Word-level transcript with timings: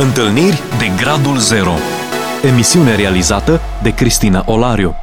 Întâlniri 0.00 0.62
de 0.78 0.90
Gradul 0.96 1.36
Zero. 1.38 1.72
Emisiune 2.42 2.94
realizată 2.94 3.60
de 3.82 3.94
Cristina 3.94 4.42
Olariu 4.46 4.94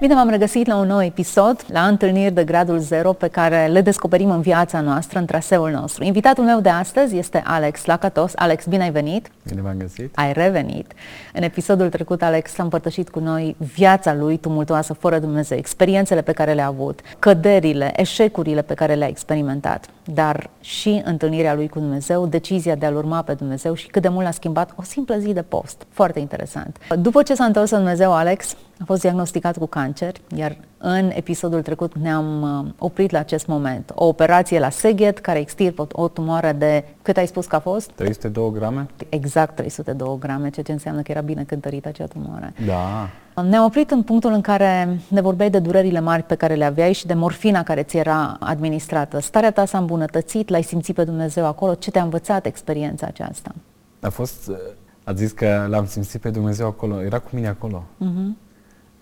Bine 0.00 0.14
v-am 0.14 0.28
regăsit 0.28 0.66
la 0.66 0.76
un 0.76 0.86
nou 0.86 1.02
episod, 1.02 1.64
la 1.68 1.86
întâlniri 1.86 2.34
de 2.34 2.44
gradul 2.44 2.78
zero 2.78 3.12
pe 3.12 3.28
care 3.28 3.66
le 3.66 3.80
descoperim 3.80 4.30
în 4.30 4.40
viața 4.40 4.80
noastră, 4.80 5.18
în 5.18 5.24
traseul 5.24 5.70
nostru. 5.70 6.04
Invitatul 6.04 6.44
meu 6.44 6.60
de 6.60 6.68
astăzi 6.68 7.16
este 7.16 7.42
Alex 7.46 7.84
Lacatos. 7.84 8.32
Alex, 8.34 8.66
bine 8.66 8.82
ai 8.82 8.90
venit! 8.90 9.30
Bine 9.48 9.60
v-am 9.60 9.76
găsit! 9.78 10.12
Ai 10.14 10.32
revenit! 10.32 10.92
În 11.32 11.42
episodul 11.42 11.88
trecut, 11.88 12.22
Alex 12.22 12.58
a 12.58 12.62
împărtășit 12.62 13.08
cu 13.08 13.18
noi 13.18 13.56
viața 13.74 14.14
lui 14.14 14.36
tumultoasă, 14.36 14.92
fără 14.92 15.18
Dumnezeu, 15.18 15.58
experiențele 15.58 16.22
pe 16.22 16.32
care 16.32 16.52
le-a 16.52 16.66
avut, 16.66 17.00
căderile, 17.18 17.92
eșecurile 17.96 18.62
pe 18.62 18.74
care 18.74 18.94
le-a 18.94 19.08
experimentat, 19.08 19.86
dar 20.04 20.50
și 20.60 21.02
întâlnirea 21.04 21.54
lui 21.54 21.68
cu 21.68 21.78
Dumnezeu, 21.78 22.26
decizia 22.26 22.74
de 22.74 22.86
a-L 22.86 22.96
urma 22.96 23.22
pe 23.22 23.34
Dumnezeu 23.34 23.74
și 23.74 23.86
cât 23.86 24.02
de 24.02 24.08
mult 24.08 24.26
a 24.26 24.30
schimbat 24.30 24.72
o 24.76 24.82
simplă 24.82 25.16
zi 25.18 25.32
de 25.32 25.42
post. 25.42 25.86
Foarte 25.90 26.18
interesant. 26.18 26.76
După 26.98 27.22
ce 27.22 27.34
s-a 27.34 27.44
întors 27.44 27.70
în 27.70 27.78
Dumnezeu, 27.78 28.12
Alex, 28.12 28.56
a 28.80 28.84
fost 28.84 29.00
diagnosticat 29.00 29.58
cu 29.58 29.66
cancer, 29.66 30.12
iar 30.36 30.56
în 30.78 31.10
episodul 31.14 31.62
trecut 31.62 31.96
ne-am 31.96 32.42
uh, 32.42 32.72
oprit 32.78 33.10
la 33.10 33.18
acest 33.18 33.46
moment. 33.46 33.92
O 33.94 34.06
operație 34.06 34.58
la 34.58 34.70
Seghet 34.70 35.18
care 35.18 35.38
extirpă 35.38 35.86
o 35.92 36.08
tumoare 36.08 36.52
de, 36.52 36.84
cât 37.02 37.16
ai 37.16 37.26
spus 37.26 37.46
că 37.46 37.56
a 37.56 37.58
fost? 37.58 37.90
302 37.90 38.50
grame? 38.52 38.86
Exact 39.08 39.54
302 39.54 40.16
grame, 40.18 40.50
ceea 40.50 40.64
ce 40.64 40.72
înseamnă 40.72 41.02
că 41.02 41.10
era 41.10 41.20
bine 41.20 41.42
cântărită 41.42 41.88
acea 41.88 42.06
tumoare. 42.06 42.52
Da. 42.66 43.08
Ne-am 43.42 43.64
oprit 43.64 43.90
în 43.90 44.02
punctul 44.02 44.32
în 44.32 44.40
care 44.40 45.00
ne 45.08 45.20
vorbeai 45.20 45.50
de 45.50 45.58
durerile 45.58 46.00
mari 46.00 46.22
pe 46.22 46.34
care 46.34 46.54
le 46.54 46.64
aveai 46.64 46.92
și 46.92 47.06
de 47.06 47.14
morfina 47.14 47.62
care 47.62 47.82
ți 47.82 47.96
era 47.96 48.36
administrată. 48.40 49.20
Starea 49.20 49.52
ta 49.52 49.64
s-a 49.64 49.78
îmbunătățit, 49.78 50.48
l-ai 50.48 50.62
simțit 50.62 50.94
pe 50.94 51.04
Dumnezeu 51.04 51.46
acolo, 51.46 51.74
ce 51.74 51.90
te-a 51.90 52.02
învățat 52.02 52.46
experiența 52.46 53.06
aceasta? 53.06 53.54
A 54.00 54.08
fost, 54.08 54.48
uh, 54.48 54.56
a 55.04 55.12
zis 55.12 55.32
că 55.32 55.66
l-am 55.68 55.86
simțit 55.86 56.20
pe 56.20 56.30
Dumnezeu 56.30 56.66
acolo, 56.66 57.02
era 57.02 57.18
cu 57.18 57.28
mine 57.32 57.48
acolo. 57.48 57.84
Uh-huh. 58.04 58.48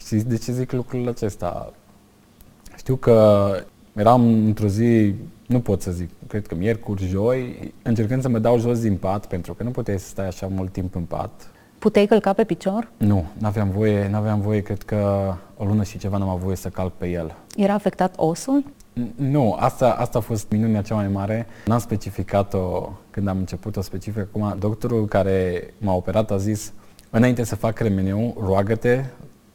Și 0.09 0.14
de 0.14 0.37
ce 0.37 0.53
zic 0.53 0.73
lucrul 0.73 1.09
acesta? 1.09 1.73
Știu 2.77 2.97
că 2.97 3.48
eram 3.92 4.23
într-o 4.23 4.67
zi, 4.67 5.15
nu 5.47 5.61
pot 5.61 5.83
să 5.83 5.91
zic, 5.91 6.11
cred 6.27 6.47
că 6.47 6.55
miercuri, 6.55 7.06
joi, 7.06 7.73
încercând 7.83 8.23
să 8.23 8.28
mă 8.28 8.39
dau 8.39 8.59
jos 8.59 8.81
din 8.81 8.97
pat, 8.97 9.27
pentru 9.27 9.55
că 9.55 9.62
nu 9.62 9.70
puteai 9.70 9.98
să 9.98 10.09
stai 10.09 10.27
așa 10.27 10.47
mult 10.47 10.73
timp 10.73 10.95
în 10.95 11.03
pat. 11.03 11.50
Puteai 11.78 12.06
călca 12.06 12.33
pe 12.33 12.45
picior? 12.45 12.91
Nu, 12.97 13.25
n-aveam 13.39 13.70
voie, 13.70 14.09
n-aveam 14.09 14.41
voie, 14.41 14.61
cred 14.61 14.83
că 14.83 15.33
o 15.56 15.65
lună 15.65 15.83
și 15.83 15.98
ceva 15.98 16.17
n-am 16.17 16.28
avut 16.28 16.43
voie 16.43 16.56
să 16.56 16.69
calc 16.69 16.93
pe 16.93 17.09
el. 17.09 17.34
Era 17.56 17.72
afectat 17.72 18.15
osul? 18.17 18.65
Nu, 19.15 19.56
asta, 19.59 19.91
asta 19.91 20.19
a 20.19 20.20
fost 20.20 20.47
minunea 20.50 20.83
cea 20.83 20.95
mai 20.95 21.09
mare. 21.09 21.47
N-am 21.67 21.78
specificat-o 21.78 22.93
când 23.11 23.28
am 23.28 23.39
început-o 23.39 23.81
specific. 23.81 24.20
Acum, 24.20 24.56
doctorul 24.59 25.06
care 25.06 25.65
m-a 25.78 25.95
operat 25.95 26.31
a 26.31 26.37
zis, 26.37 26.72
înainte 27.11 27.45
să 27.45 27.56
fac 27.56 27.78
remeneu, 27.78 28.37
roagă-te 28.47 29.05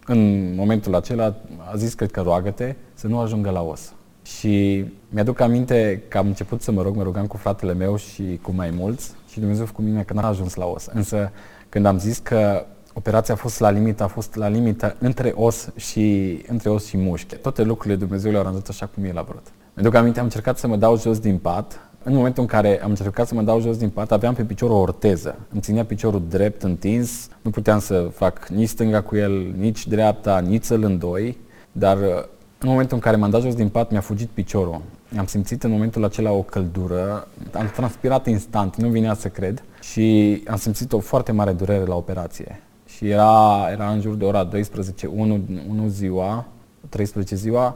în 0.06 0.54
momentul 0.56 0.96
acela 0.96 1.36
a 1.72 1.76
zis, 1.76 1.94
cred 1.94 2.12
că 2.12 2.22
roagă-te, 2.22 2.76
să 2.94 3.08
nu 3.08 3.20
ajungă 3.20 3.50
la 3.50 3.62
os. 3.62 3.94
Și 4.24 4.86
mi-aduc 5.10 5.40
aminte 5.40 6.04
că 6.08 6.18
am 6.18 6.28
început 6.28 6.62
să 6.62 6.72
mă 6.72 6.82
rog, 6.82 6.96
mă 6.96 7.04
rugam 7.04 7.28
cu 7.28 7.38
fratele 7.38 7.74
meu 7.74 7.96
și 7.96 8.40
cu 8.42 8.52
mai 8.52 8.70
mulți 8.70 9.12
și 9.30 9.40
Dumnezeu 9.40 9.68
cu 9.74 9.82
mine 9.82 10.04
că 10.04 10.14
n-a 10.14 10.28
ajuns 10.28 10.56
la 10.56 10.66
os. 10.66 10.86
Însă 10.86 11.32
când 11.70 11.86
am 11.86 12.00
zis 12.00 12.18
că 12.18 12.66
operația 12.94 13.34
a 13.34 13.38
fost 13.38 13.60
la 13.60 13.70
limită, 13.70 14.04
a 14.04 14.08
fost 14.08 14.36
la 14.36 14.48
limită 14.48 14.96
între 15.00 15.32
os 15.36 15.70
și, 15.76 16.38
între 16.48 16.70
os 16.70 16.86
și 16.86 16.98
mușchi. 16.98 17.36
Toate 17.36 17.64
lucrurile 17.64 18.00
Dumnezeu 18.00 18.32
le-au 18.32 18.44
aranjat 18.44 18.68
așa 18.70 18.86
cum 18.86 19.04
El 19.04 19.18
a 19.18 19.22
vrut. 19.22 19.46
Mi-aduc 19.74 19.94
aminte, 19.94 20.20
am 20.20 20.26
încercat 20.26 20.58
să 20.58 20.68
mă 20.68 20.76
dau 20.76 20.98
jos 20.98 21.20
din 21.20 21.38
pat, 21.38 21.80
în 22.04 22.14
momentul 22.16 22.44
în 22.44 22.50
care 22.50 22.84
am 22.84 22.90
încercat 22.90 23.28
să 23.28 23.36
mă 23.36 23.42
dau 23.42 23.62
jos 23.62 23.78
din 23.78 23.90
pat, 23.90 24.12
aveam 24.12 24.34
pe 24.34 24.44
picior 24.44 24.70
o 24.70 24.78
orteză. 24.80 25.36
Îmi 25.52 25.62
ținea 25.62 25.86
piciorul 25.86 26.22
drept, 26.30 26.64
întins, 26.64 27.28
nu 27.42 27.50
puteam 27.50 27.80
să 27.80 28.10
fac 28.14 28.48
nici 28.48 28.70
stânga 28.70 29.02
cu 29.02 29.16
el, 29.16 29.54
nici 29.58 29.88
dreapta, 29.88 30.40
nici 30.40 30.64
să-l 30.64 30.84
îndoi, 30.84 31.38
dar 31.72 31.98
în 32.58 32.70
momentul 32.70 32.96
în 32.96 33.02
care 33.02 33.16
m-am 33.16 33.30
dat 33.30 33.42
jos 33.42 33.56
din 33.56 33.70
pat, 33.70 33.92
mi-a 33.92 34.02
fugit 34.02 34.30
piciorul. 34.30 34.82
Am 35.18 35.26
simțit 35.26 35.64
în 35.64 35.72
momentul 35.72 36.04
acela 36.04 36.32
o 36.32 36.42
căldură, 36.42 37.28
am 37.52 37.72
transpirat 37.76 38.28
instant, 38.28 38.76
nu 38.76 38.88
vinea 38.88 39.14
să 39.14 39.28
cred 39.28 39.64
și 39.82 40.42
am 40.48 40.58
simțit 40.58 40.94
o 40.94 41.00
foarte 41.00 41.32
mare 41.32 41.52
durere 41.52 41.86
la 41.86 41.96
operație. 41.96 42.62
Și 42.86 43.10
era, 43.10 43.68
era 43.72 43.90
în 43.90 44.02
jur 44.02 44.16
de 44.16 44.26
ora 44.26 44.44
12, 44.44 45.08
1, 45.08 45.42
1 45.70 45.88
ziua, 45.88 46.46
13 46.90 47.36
ziua 47.36 47.76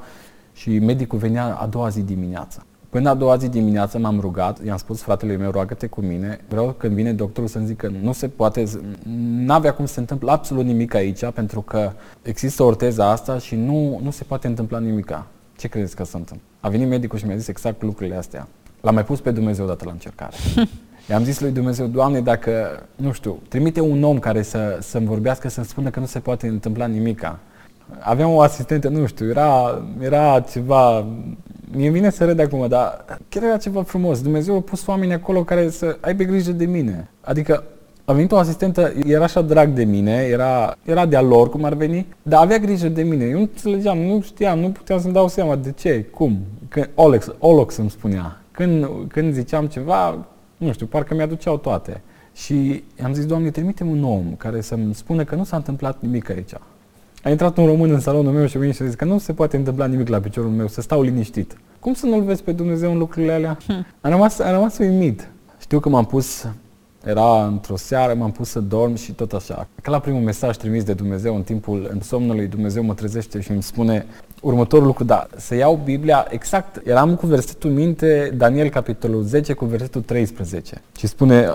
și 0.53 0.79
medicul 0.79 1.19
venea 1.19 1.55
a 1.55 1.65
doua 1.65 1.89
zi 1.89 2.01
dimineața. 2.01 2.63
Până 2.89 3.09
a 3.09 3.13
doua 3.13 3.37
zi 3.37 3.49
dimineață 3.49 3.99
m-am 3.99 4.19
rugat, 4.19 4.65
i-am 4.65 4.77
spus 4.77 5.01
fratele 5.01 5.35
meu, 5.35 5.51
roagă-te 5.51 5.87
cu 5.87 6.01
mine, 6.01 6.39
vreau 6.49 6.75
când 6.77 6.93
vine 6.93 7.13
doctorul 7.13 7.49
să-mi 7.49 7.65
zică 7.65 7.93
nu 8.01 8.11
se 8.11 8.27
poate, 8.27 8.63
n-avea 9.35 9.73
cum 9.73 9.85
să 9.85 9.93
se 9.93 9.99
întâmple 9.99 10.31
absolut 10.31 10.65
nimic 10.65 10.93
aici, 10.93 11.25
pentru 11.25 11.61
că 11.61 11.91
există 12.21 12.63
orteza 12.63 13.09
asta 13.09 13.37
și 13.37 13.55
nu, 13.55 13.99
nu 14.03 14.11
se 14.11 14.23
poate 14.23 14.47
întâmpla 14.47 14.79
nimica. 14.79 15.27
Ce 15.57 15.67
credeți 15.67 15.95
că 15.95 16.03
se 16.03 16.17
întâmplă? 16.17 16.45
A 16.59 16.69
venit 16.69 16.87
medicul 16.87 17.19
și 17.19 17.25
mi-a 17.25 17.35
zis 17.35 17.47
exact 17.47 17.81
lucrurile 17.81 18.15
astea. 18.15 18.47
L-am 18.81 18.93
mai 18.93 19.05
pus 19.05 19.19
pe 19.19 19.31
Dumnezeu 19.31 19.65
odată 19.65 19.85
la 19.85 19.91
încercare. 19.91 20.35
I-am 21.09 21.23
zis 21.23 21.39
lui 21.39 21.51
Dumnezeu, 21.51 21.87
Doamne, 21.87 22.21
dacă, 22.21 22.83
nu 22.95 23.11
știu, 23.11 23.39
trimite 23.47 23.81
un 23.81 24.03
om 24.03 24.19
care 24.19 24.41
să, 24.41 24.77
să-mi 24.81 25.05
vorbească, 25.05 25.49
să-mi 25.49 25.65
spună 25.65 25.89
că 25.89 25.99
nu 25.99 26.05
se 26.05 26.19
poate 26.19 26.47
întâmpla 26.47 26.85
nimica. 26.85 27.39
Aveam 27.99 28.33
o 28.33 28.41
asistentă, 28.41 28.89
nu 28.89 29.05
știu, 29.05 29.29
era, 29.29 29.81
era 29.99 30.39
ceva 30.39 31.05
mie 31.71 31.89
vine 31.89 32.09
să 32.09 32.25
râd 32.25 32.39
acum, 32.39 32.67
dar 32.67 33.05
chiar 33.29 33.43
era 33.43 33.57
ceva 33.57 33.83
frumos. 33.83 34.21
Dumnezeu 34.21 34.55
a 34.55 34.61
pus 34.61 34.87
oameni 34.87 35.13
acolo 35.13 35.43
care 35.43 35.69
să 35.69 35.97
aibă 36.01 36.23
grijă 36.23 36.51
de 36.51 36.65
mine. 36.65 37.09
Adică 37.21 37.63
a 38.05 38.13
venit 38.13 38.31
o 38.31 38.37
asistentă, 38.37 38.93
era 39.05 39.23
așa 39.23 39.41
drag 39.41 39.69
de 39.69 39.83
mine, 39.83 40.11
era, 40.11 40.75
era 40.83 41.05
de-a 41.05 41.21
lor, 41.21 41.49
cum 41.49 41.63
ar 41.63 41.73
veni, 41.73 42.07
dar 42.21 42.41
avea 42.41 42.57
grijă 42.57 42.89
de 42.89 43.03
mine. 43.03 43.25
Eu 43.25 43.33
nu 43.33 43.39
înțelegeam, 43.39 43.97
nu 43.97 44.21
știam, 44.21 44.59
nu 44.59 44.69
puteam 44.69 44.99
să-mi 44.99 45.13
dau 45.13 45.27
seama 45.27 45.55
de 45.55 45.71
ce, 45.71 46.03
cum. 46.03 46.39
Când, 46.67 46.89
Olex, 46.95 47.31
Olox 47.39 47.75
îmi 47.77 47.89
spunea. 47.89 48.41
Când, 48.51 48.87
când 49.07 49.33
ziceam 49.33 49.65
ceva, 49.65 50.25
nu 50.57 50.71
știu, 50.71 50.85
parcă 50.85 51.15
mi-aduceau 51.15 51.57
toate. 51.57 52.01
Și 52.33 52.83
am 53.03 53.13
zis, 53.13 53.25
Doamne, 53.25 53.49
trimite 53.49 53.83
un 53.83 54.03
om 54.03 54.35
care 54.35 54.61
să-mi 54.61 54.93
spună 54.95 55.23
că 55.23 55.35
nu 55.35 55.43
s-a 55.43 55.55
întâmplat 55.55 55.97
nimic 56.01 56.29
aici. 56.29 56.51
A 57.27 57.29
intrat 57.29 57.57
un 57.57 57.65
român 57.65 57.91
în 57.91 57.99
salonul 57.99 58.33
meu 58.33 58.45
și 58.45 58.57
a 58.57 58.59
venit 58.59 58.75
și 58.75 58.81
a 58.81 58.85
zis 58.85 58.95
că 58.95 59.05
nu 59.05 59.17
se 59.17 59.33
poate 59.33 59.57
întâmpla 59.57 59.85
nimic 59.85 60.07
la 60.07 60.19
piciorul 60.19 60.49
meu, 60.49 60.67
să 60.67 60.81
stau 60.81 61.01
liniștit. 61.01 61.57
Cum 61.79 61.93
să 61.93 62.05
nu-L 62.05 62.23
vezi 62.23 62.43
pe 62.43 62.51
Dumnezeu 62.51 62.91
în 62.91 62.97
lucrurile 62.97 63.31
alea? 63.31 63.57
Hmm. 63.65 63.85
Am 64.01 64.11
rămas, 64.11 64.39
am 64.39 64.51
rămas 64.51 64.77
uimit. 64.77 65.29
Știu 65.59 65.79
că 65.79 65.89
m-am 65.89 66.05
pus, 66.05 66.47
era 67.05 67.45
într-o 67.45 67.75
seară, 67.75 68.13
m-am 68.13 68.31
pus 68.31 68.49
să 68.49 68.59
dorm 68.59 68.95
și 68.95 69.11
tot 69.11 69.33
așa. 69.33 69.67
Ca 69.81 69.91
la 69.91 69.99
primul 69.99 70.21
mesaj 70.21 70.55
trimis 70.55 70.83
de 70.83 70.93
Dumnezeu 70.93 71.35
în 71.35 71.43
timpul 71.43 71.89
în 71.91 72.01
somnului, 72.01 72.47
Dumnezeu 72.47 72.83
mă 72.83 72.93
trezește 72.93 73.41
și 73.41 73.51
îmi 73.51 73.63
spune 73.63 74.05
următorul 74.41 74.85
lucru, 74.85 75.03
da, 75.03 75.27
să 75.35 75.55
iau 75.55 75.79
Biblia 75.83 76.27
exact, 76.29 76.87
eram 76.87 77.15
cu 77.15 77.25
versetul 77.25 77.71
minte, 77.71 78.33
Daniel 78.37 78.69
capitolul 78.69 79.23
10 79.23 79.53
cu 79.53 79.65
versetul 79.65 80.01
13 80.01 80.81
și 80.97 81.07
spune, 81.07 81.49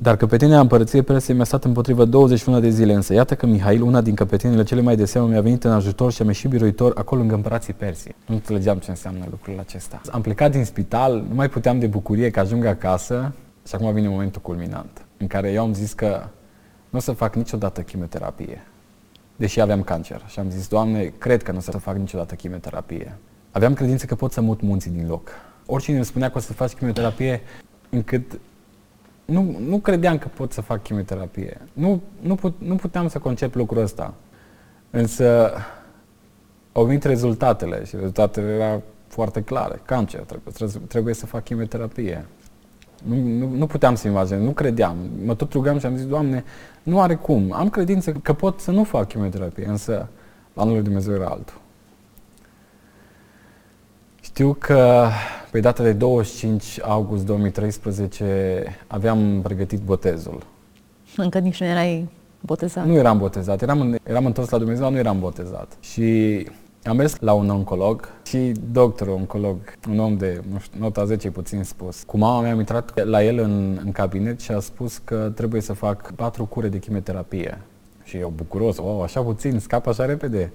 dar 0.00 0.16
căpetenia 0.16 0.60
împărăției 0.60 1.02
Persiei 1.02 1.36
mi-a 1.36 1.44
stat 1.44 1.64
împotrivă 1.64 2.04
21 2.04 2.60
de 2.60 2.68
zile, 2.68 2.92
însă 2.92 3.12
iată 3.12 3.34
că 3.34 3.46
Mihail, 3.46 3.82
una 3.82 4.00
din 4.00 4.14
căpetenile 4.14 4.62
cele 4.62 4.80
mai 4.80 4.96
de 4.96 5.04
seamă, 5.04 5.28
mi-a 5.28 5.40
venit 5.40 5.64
în 5.64 5.70
ajutor 5.70 6.12
și 6.12 6.22
am 6.22 6.28
ieșit 6.28 6.50
biruitor 6.50 6.92
acolo 6.96 7.20
lângă 7.20 7.34
împărații 7.34 7.72
Persii. 7.72 8.14
Nu 8.26 8.34
înțelegeam 8.34 8.78
ce 8.78 8.90
înseamnă 8.90 9.26
lucrul 9.30 9.58
acesta. 9.58 10.00
Am 10.10 10.20
plecat 10.20 10.50
din 10.50 10.64
spital, 10.64 11.24
nu 11.28 11.34
mai 11.34 11.48
puteam 11.48 11.78
de 11.78 11.86
bucurie 11.86 12.30
că 12.30 12.40
ajung 12.40 12.64
acasă 12.64 13.32
și 13.66 13.74
acum 13.74 13.92
vine 13.92 14.08
momentul 14.08 14.40
culminant, 14.40 15.06
în 15.16 15.26
care 15.26 15.52
eu 15.52 15.62
am 15.62 15.74
zis 15.74 15.92
că 15.92 16.24
nu 16.90 16.98
o 16.98 17.00
să 17.00 17.12
fac 17.12 17.34
niciodată 17.34 17.80
chimioterapie, 17.80 18.62
deși 19.36 19.60
aveam 19.60 19.82
cancer. 19.82 20.22
Și 20.26 20.38
am 20.38 20.50
zis, 20.50 20.68
Doamne, 20.68 21.12
cred 21.18 21.42
că 21.42 21.50
nu 21.52 21.58
o 21.58 21.60
să 21.60 21.70
fac 21.70 21.96
niciodată 21.96 22.34
chimioterapie. 22.34 23.16
Aveam 23.50 23.74
credință 23.74 24.06
că 24.06 24.14
pot 24.14 24.32
să 24.32 24.40
mut 24.40 24.60
munții 24.60 24.90
din 24.90 25.06
loc. 25.08 25.30
Oricine 25.66 25.96
îmi 25.96 26.04
spunea 26.04 26.30
că 26.30 26.38
o 26.38 26.40
să 26.40 26.52
faci 26.52 26.72
chimioterapie, 26.72 27.40
încât 27.90 28.38
nu, 29.32 29.56
nu 29.66 29.78
credeam 29.78 30.18
că 30.18 30.28
pot 30.28 30.52
să 30.52 30.60
fac 30.60 30.82
chimioterapie. 30.82 31.60
Nu, 31.72 32.02
nu, 32.20 32.34
put, 32.34 32.54
nu 32.58 32.74
puteam 32.74 33.08
să 33.08 33.18
concep 33.18 33.54
lucrul 33.54 33.82
ăsta. 33.82 34.14
Însă 34.90 35.52
au 36.72 36.84
venit 36.84 37.04
rezultatele 37.04 37.84
și 37.84 37.96
rezultatele 37.96 38.52
erau 38.52 38.82
foarte 39.06 39.42
clare. 39.42 39.80
Cancer, 39.84 40.20
trebuie, 40.20 40.54
trebuie 40.88 41.14
să 41.14 41.26
fac 41.26 41.44
chimioterapie. 41.44 42.26
Nu, 43.04 43.16
nu, 43.16 43.48
nu 43.48 43.66
puteam 43.66 43.94
să 43.94 44.08
imaginez, 44.08 44.42
nu 44.42 44.50
credeam. 44.50 44.96
Mă 45.24 45.34
tot 45.34 45.52
rugam 45.52 45.78
și 45.78 45.86
am 45.86 45.96
zis, 45.96 46.06
Doamne, 46.06 46.44
nu 46.82 47.00
are 47.00 47.14
cum. 47.14 47.52
Am 47.52 47.68
credință 47.68 48.12
că 48.12 48.32
pot 48.32 48.60
să 48.60 48.70
nu 48.70 48.84
fac 48.84 49.08
chimioterapie, 49.08 49.66
însă 49.66 50.08
planul 50.52 50.72
lui 50.72 50.82
Dumnezeu 50.82 51.14
era 51.14 51.26
altul. 51.26 51.60
Știu 54.28 54.56
că 54.58 55.08
pe 55.50 55.60
data 55.60 55.82
de 55.82 55.92
25 55.92 56.78
august 56.82 57.26
2013 57.26 58.76
aveam 58.86 59.40
pregătit 59.42 59.80
botezul. 59.80 60.42
Încă 61.16 61.38
nici 61.38 61.60
nu 61.60 61.66
erai 61.66 62.08
botezat? 62.40 62.86
Nu 62.86 62.94
eram 62.94 63.18
botezat. 63.18 63.62
Eram, 63.62 63.98
eram 64.02 64.26
întors 64.26 64.48
la 64.48 64.58
Dumnezeu, 64.58 64.82
dar 64.82 64.92
nu 64.92 64.98
eram 64.98 65.18
botezat. 65.20 65.76
Și 65.80 66.46
Am 66.84 66.96
mers 66.96 67.18
la 67.20 67.32
un 67.32 67.48
oncolog 67.50 68.08
și 68.26 68.52
doctorul 68.72 69.14
oncolog, 69.14 69.56
un 69.88 69.98
om 69.98 70.16
de 70.16 70.42
nu 70.52 70.58
știu, 70.58 70.80
nota 70.80 71.04
10 71.04 71.30
puțin 71.30 71.62
spus. 71.62 72.02
Cu 72.02 72.18
mama 72.18 72.40
mea 72.40 72.52
am 72.52 72.58
intrat 72.58 73.04
la 73.04 73.24
el 73.24 73.38
în, 73.38 73.80
în 73.84 73.92
cabinet 73.92 74.40
și 74.40 74.52
a 74.52 74.60
spus 74.60 74.98
că 74.98 75.32
trebuie 75.34 75.60
să 75.60 75.72
fac 75.72 76.12
patru 76.14 76.44
cure 76.46 76.68
de 76.68 76.78
chimioterapie. 76.78 77.60
Și 78.04 78.16
eu 78.16 78.32
bucuros, 78.36 78.78
wow, 78.78 79.02
așa 79.02 79.22
puțin, 79.22 79.58
scap 79.58 79.86
așa 79.86 80.04
repede. 80.04 80.52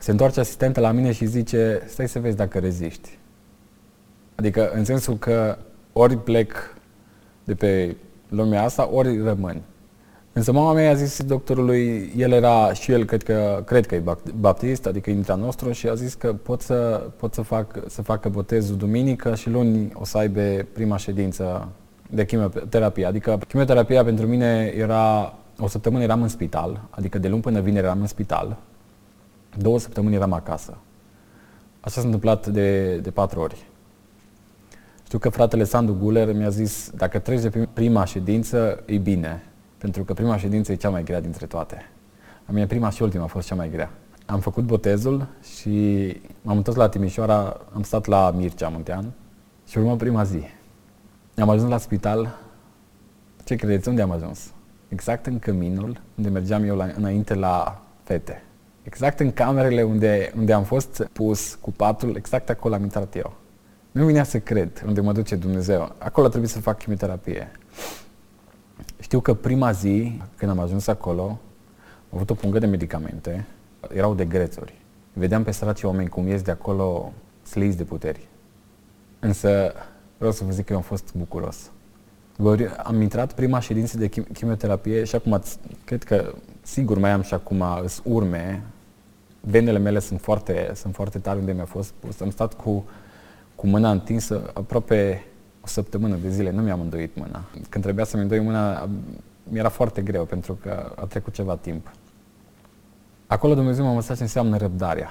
Se 0.00 0.10
întoarce 0.10 0.40
asistentă 0.40 0.80
la 0.80 0.90
mine 0.90 1.12
și 1.12 1.26
zice, 1.26 1.82
stai 1.86 2.08
să 2.08 2.18
vezi 2.18 2.36
dacă 2.36 2.58
reziști. 2.58 3.18
Adică 4.34 4.70
în 4.74 4.84
sensul 4.84 5.16
că 5.18 5.58
ori 5.92 6.16
plec 6.16 6.52
de 7.44 7.54
pe 7.54 7.96
lumea 8.28 8.62
asta, 8.62 8.88
ori 8.92 9.22
rămân. 9.22 9.62
Însă 10.32 10.52
mama 10.52 10.72
mea 10.72 10.90
a 10.90 10.94
zis 10.94 11.22
doctorului, 11.22 12.12
el 12.16 12.32
era 12.32 12.72
și 12.72 12.92
el 12.92 13.04
cred 13.04 13.22
că, 13.22 13.62
cred 13.66 13.86
că 13.86 13.94
e 13.94 14.02
baptist, 14.34 14.86
adică 14.86 15.10
intra 15.10 15.34
nostru 15.34 15.70
și 15.72 15.88
a 15.88 15.94
zis 15.94 16.14
că 16.14 16.32
pot 16.32 16.60
să, 16.60 17.06
pot 17.16 17.34
să, 17.34 17.42
fac, 17.42 17.78
să 17.86 18.02
facă 18.02 18.28
botezul 18.28 18.76
duminică 18.76 19.34
și 19.34 19.50
luni 19.50 19.90
o 19.94 20.04
să 20.04 20.18
aibă 20.18 20.40
prima 20.72 20.96
ședință 20.96 21.68
de 22.10 22.24
chimioterapie. 22.24 23.06
Adică 23.06 23.38
chimioterapia 23.48 24.04
pentru 24.04 24.26
mine 24.26 24.72
era, 24.76 25.34
o 25.58 25.68
săptămână 25.68 26.02
eram 26.02 26.22
în 26.22 26.28
spital, 26.28 26.80
adică 26.90 27.18
de 27.18 27.28
luni 27.28 27.42
până 27.42 27.60
vineri 27.60 27.86
eram 27.86 28.00
în 28.00 28.06
spital, 28.06 28.56
două 29.56 29.78
săptămâni 29.78 30.14
eram 30.14 30.32
acasă. 30.32 30.76
Așa 31.80 32.00
s-a 32.00 32.06
întâmplat 32.06 32.46
de, 32.46 32.96
de 32.96 33.10
patru 33.10 33.40
ori. 33.40 33.66
Știu 35.04 35.18
că 35.18 35.28
fratele 35.28 35.64
Sandu 35.64 35.94
Guler 35.94 36.32
mi-a 36.32 36.48
zis, 36.48 36.90
dacă 36.94 37.18
treci 37.18 37.40
de 37.40 37.68
prima 37.72 38.04
ședință, 38.04 38.82
e 38.86 38.96
bine, 38.98 39.42
pentru 39.78 40.04
că 40.04 40.14
prima 40.14 40.36
ședință 40.36 40.72
e 40.72 40.74
cea 40.74 40.90
mai 40.90 41.04
grea 41.04 41.20
dintre 41.20 41.46
toate. 41.46 41.90
A 42.46 42.52
mine 42.52 42.66
prima 42.66 42.90
și 42.90 43.02
ultima 43.02 43.24
a 43.24 43.26
fost 43.26 43.46
cea 43.46 43.54
mai 43.54 43.70
grea. 43.70 43.90
Am 44.26 44.40
făcut 44.40 44.64
botezul 44.64 45.26
și 45.56 46.06
m-am 46.42 46.56
întors 46.56 46.76
la 46.76 46.88
Timișoara, 46.88 47.60
am 47.74 47.82
stat 47.82 48.06
la 48.06 48.30
Mircea 48.30 48.68
Muntean 48.68 49.12
și 49.68 49.78
urmă 49.78 49.96
prima 49.96 50.24
zi. 50.24 50.42
Am 51.36 51.48
ajuns 51.48 51.70
la 51.70 51.78
spital, 51.78 52.38
ce 53.44 53.54
credeți, 53.54 53.88
unde 53.88 54.02
am 54.02 54.10
ajuns? 54.10 54.52
Exact 54.88 55.26
în 55.26 55.38
căminul 55.38 56.00
unde 56.16 56.28
mergeam 56.28 56.64
eu 56.64 56.76
la, 56.76 56.84
înainte 56.96 57.34
la 57.34 57.82
fete. 58.02 58.42
Exact 58.82 59.20
în 59.20 59.32
camerele 59.32 59.82
unde, 59.82 60.32
unde 60.36 60.52
am 60.52 60.64
fost 60.64 61.08
pus 61.12 61.54
cu 61.54 61.72
patul, 61.72 62.16
exact 62.16 62.48
acolo 62.48 62.74
am 62.74 62.82
intrat 62.82 63.16
eu. 63.16 63.32
Nu 63.90 64.06
vinea 64.06 64.24
să 64.24 64.38
cred 64.38 64.82
unde 64.86 65.00
mă 65.00 65.12
duce 65.12 65.36
Dumnezeu. 65.36 65.94
Acolo 65.98 66.28
trebuie 66.28 66.48
să 66.50 66.60
fac 66.60 66.78
chimioterapie. 66.78 67.52
Știu 69.00 69.20
că 69.20 69.34
prima 69.34 69.72
zi, 69.72 70.20
când 70.36 70.50
am 70.50 70.58
ajuns 70.58 70.86
acolo, 70.86 71.22
am 71.22 72.14
avut 72.14 72.30
o 72.30 72.34
pungă 72.34 72.58
de 72.58 72.66
medicamente, 72.66 73.46
erau 73.94 74.14
de 74.14 74.24
grețuri. 74.24 74.74
Vedeam 75.12 75.42
pe 75.42 75.50
săraci 75.50 75.82
oameni 75.82 76.08
cum 76.08 76.26
ies 76.26 76.42
de 76.42 76.50
acolo 76.50 77.12
slizi 77.42 77.76
de 77.76 77.84
puteri. 77.84 78.28
Însă 79.18 79.72
vreau 80.16 80.32
să 80.32 80.44
vă 80.44 80.50
zic 80.50 80.64
că 80.64 80.72
eu 80.72 80.78
am 80.78 80.84
fost 80.84 81.14
bucuros. 81.16 81.70
Am 82.82 83.00
intrat 83.00 83.32
prima 83.32 83.60
ședință 83.60 83.98
de 83.98 84.08
chimioterapie 84.08 85.04
și 85.04 85.14
acum 85.14 85.42
cred 85.84 86.04
că 86.04 86.34
sigur 86.70 86.98
mai 86.98 87.10
am 87.10 87.22
și 87.22 87.34
acum 87.34 87.64
urme. 88.04 88.62
Venele 89.40 89.78
mele 89.78 89.98
sunt 89.98 90.20
foarte, 90.20 90.72
sunt 90.74 90.94
foarte 90.94 91.18
tari 91.18 91.38
unde 91.38 91.52
mi-a 91.52 91.64
fost 91.64 91.92
pus. 91.98 92.20
Am 92.20 92.30
stat 92.30 92.54
cu, 92.54 92.84
cu 93.54 93.66
mâna 93.66 93.90
întinsă 93.90 94.50
aproape 94.54 95.24
o 95.60 95.66
săptămână 95.66 96.16
de 96.22 96.30
zile 96.30 96.50
nu 96.50 96.62
mi-am 96.62 96.80
îndoit 96.80 97.16
mâna. 97.16 97.44
Când 97.68 97.84
trebuia 97.84 98.04
să-mi 98.04 98.22
îndoi 98.22 98.40
mâna, 98.40 98.88
mi-era 99.42 99.68
foarte 99.68 100.02
greu 100.02 100.24
pentru 100.24 100.58
că 100.62 100.92
a 100.96 101.04
trecut 101.04 101.32
ceva 101.32 101.56
timp. 101.56 101.90
Acolo 103.26 103.54
Dumnezeu 103.54 103.84
m-a 103.84 103.90
învățat 103.90 104.16
ce 104.16 104.22
înseamnă 104.22 104.56
răbdarea. 104.56 105.10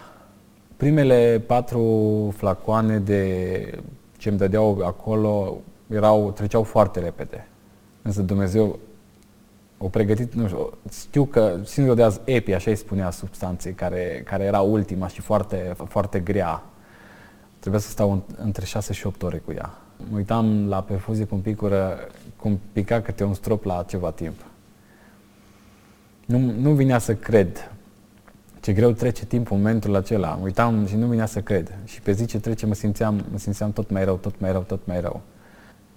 Primele 0.77 1.43
patru 1.47 2.33
flacoane 2.37 2.99
de 2.99 3.81
ce 4.17 4.29
îmi 4.29 4.37
dădeau 4.37 4.81
acolo 4.85 5.57
erau, 5.87 6.31
treceau 6.31 6.63
foarte 6.63 6.99
repede. 6.99 7.47
Însă 8.01 8.21
Dumnezeu 8.21 8.79
o 9.81 9.87
pregătit, 9.87 10.33
nu 10.33 10.47
știu, 10.47 10.77
știu 10.91 11.25
că 11.25 11.57
sindromul 11.63 11.95
de 11.95 12.03
azi 12.03 12.19
EPI, 12.23 12.53
așa 12.53 12.69
îi 12.69 12.75
spunea 12.75 13.11
substanței, 13.11 13.73
care, 13.73 14.21
care 14.25 14.43
era 14.43 14.59
ultima 14.59 15.07
și 15.07 15.21
foarte, 15.21 15.75
foarte 15.87 16.19
grea. 16.19 16.63
Trebuia 17.59 17.81
să 17.81 17.89
stau 17.89 18.23
între 18.37 18.65
6 18.65 18.93
și 18.93 19.07
8 19.07 19.23
ore 19.23 19.37
cu 19.37 19.51
ea. 19.51 19.77
Mă 20.09 20.17
uitam 20.17 20.67
la 20.67 20.81
perfuzie 20.81 21.25
cum 21.25 21.41
picură, 21.41 21.97
cum 22.35 22.59
pica 22.71 23.01
câte 23.01 23.23
un 23.23 23.33
strop 23.33 23.63
la 23.63 23.85
ceva 23.87 24.11
timp. 24.11 24.45
Nu, 26.25 26.37
nu 26.37 26.71
vinea 26.71 26.97
să 26.97 27.15
cred 27.15 27.71
ce 28.61 28.73
greu 28.73 28.91
trece 28.91 29.25
timpul 29.25 29.55
în 29.55 29.61
momentul 29.61 29.95
acela. 29.95 30.35
Mă 30.35 30.43
uitam 30.43 30.85
și 30.85 30.95
nu 30.95 31.07
vinea 31.07 31.25
să 31.25 31.41
cred. 31.41 31.77
Și 31.85 32.01
pe 32.01 32.11
zi 32.11 32.25
ce 32.25 32.39
trece 32.39 32.65
mă 32.65 32.73
simțeam, 32.73 33.25
mă 33.31 33.37
simțeam 33.37 33.71
tot 33.71 33.89
mai 33.89 34.03
rău, 34.03 34.15
tot 34.15 34.39
mai 34.39 34.51
rău, 34.51 34.61
tot 34.61 34.85
mai 34.85 35.01
rău. 35.01 35.21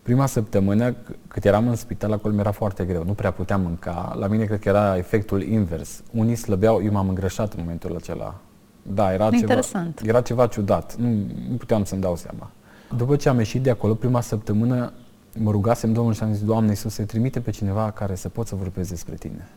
Prima 0.03 0.27
săptămână, 0.27 0.95
cât 1.29 1.45
eram 1.45 1.69
în 1.69 1.77
spital, 1.77 2.13
acolo 2.13 2.35
mi-era 2.35 2.51
foarte 2.51 2.85
greu. 2.85 3.05
Nu 3.05 3.13
prea 3.13 3.31
puteam 3.31 3.61
mânca. 3.61 4.17
La 4.19 4.27
mine 4.27 4.45
cred 4.45 4.61
că 4.61 4.69
era 4.69 4.97
efectul 4.97 5.43
invers. 5.43 6.03
Unii 6.13 6.35
slăbeau, 6.35 6.83
eu 6.83 6.93
m-am 6.93 7.09
îngrășat 7.09 7.53
în 7.53 7.59
momentul 7.61 7.97
acela. 7.97 8.35
Da, 8.83 9.13
era 9.13 9.29
Interesant. 9.33 9.97
ceva, 9.97 10.11
era 10.11 10.21
ceva 10.21 10.47
ciudat. 10.47 10.97
Nu, 10.97 11.09
nu 11.51 11.57
puteam 11.59 11.85
să-mi 11.85 12.01
dau 12.01 12.17
seama. 12.17 12.51
După 12.97 13.17
ce 13.17 13.29
am 13.29 13.39
ieșit 13.39 13.63
de 13.63 13.71
acolo, 13.71 13.95
prima 13.95 14.21
săptămână, 14.21 14.93
mă 15.39 15.51
rugasem 15.51 15.93
Domnul 15.93 16.13
și 16.13 16.23
am 16.23 16.33
zis, 16.33 16.45
Doamne 16.45 16.69
Iisus, 16.69 16.93
se 16.93 17.05
trimite 17.05 17.41
pe 17.41 17.51
cineva 17.51 17.91
care 17.91 18.15
să 18.15 18.29
pot 18.29 18.47
să 18.47 18.55
vorbesc 18.55 18.89
despre 18.89 19.15
Tine. 19.15 19.49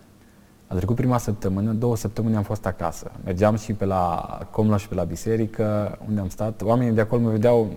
A 0.68 0.76
trecut 0.76 0.96
prima 0.96 1.18
săptămână, 1.18 1.72
două 1.72 1.96
săptămâni 1.96 2.36
am 2.36 2.44
fost 2.44 2.66
acasă. 2.66 3.12
Mergeam 3.24 3.56
și 3.56 3.74
pe 3.74 3.86
la 3.86 4.40
Comla 4.52 4.78
și 4.78 4.88
pe 4.88 4.96
la 4.96 5.04
biserică, 5.04 5.98
unde 6.08 6.20
am 6.20 6.30
stat. 6.30 6.62
Oamenii 6.62 6.94
de 6.94 7.02
acolo 7.02 7.22
mă 7.22 7.30
vedeau, 7.30 7.72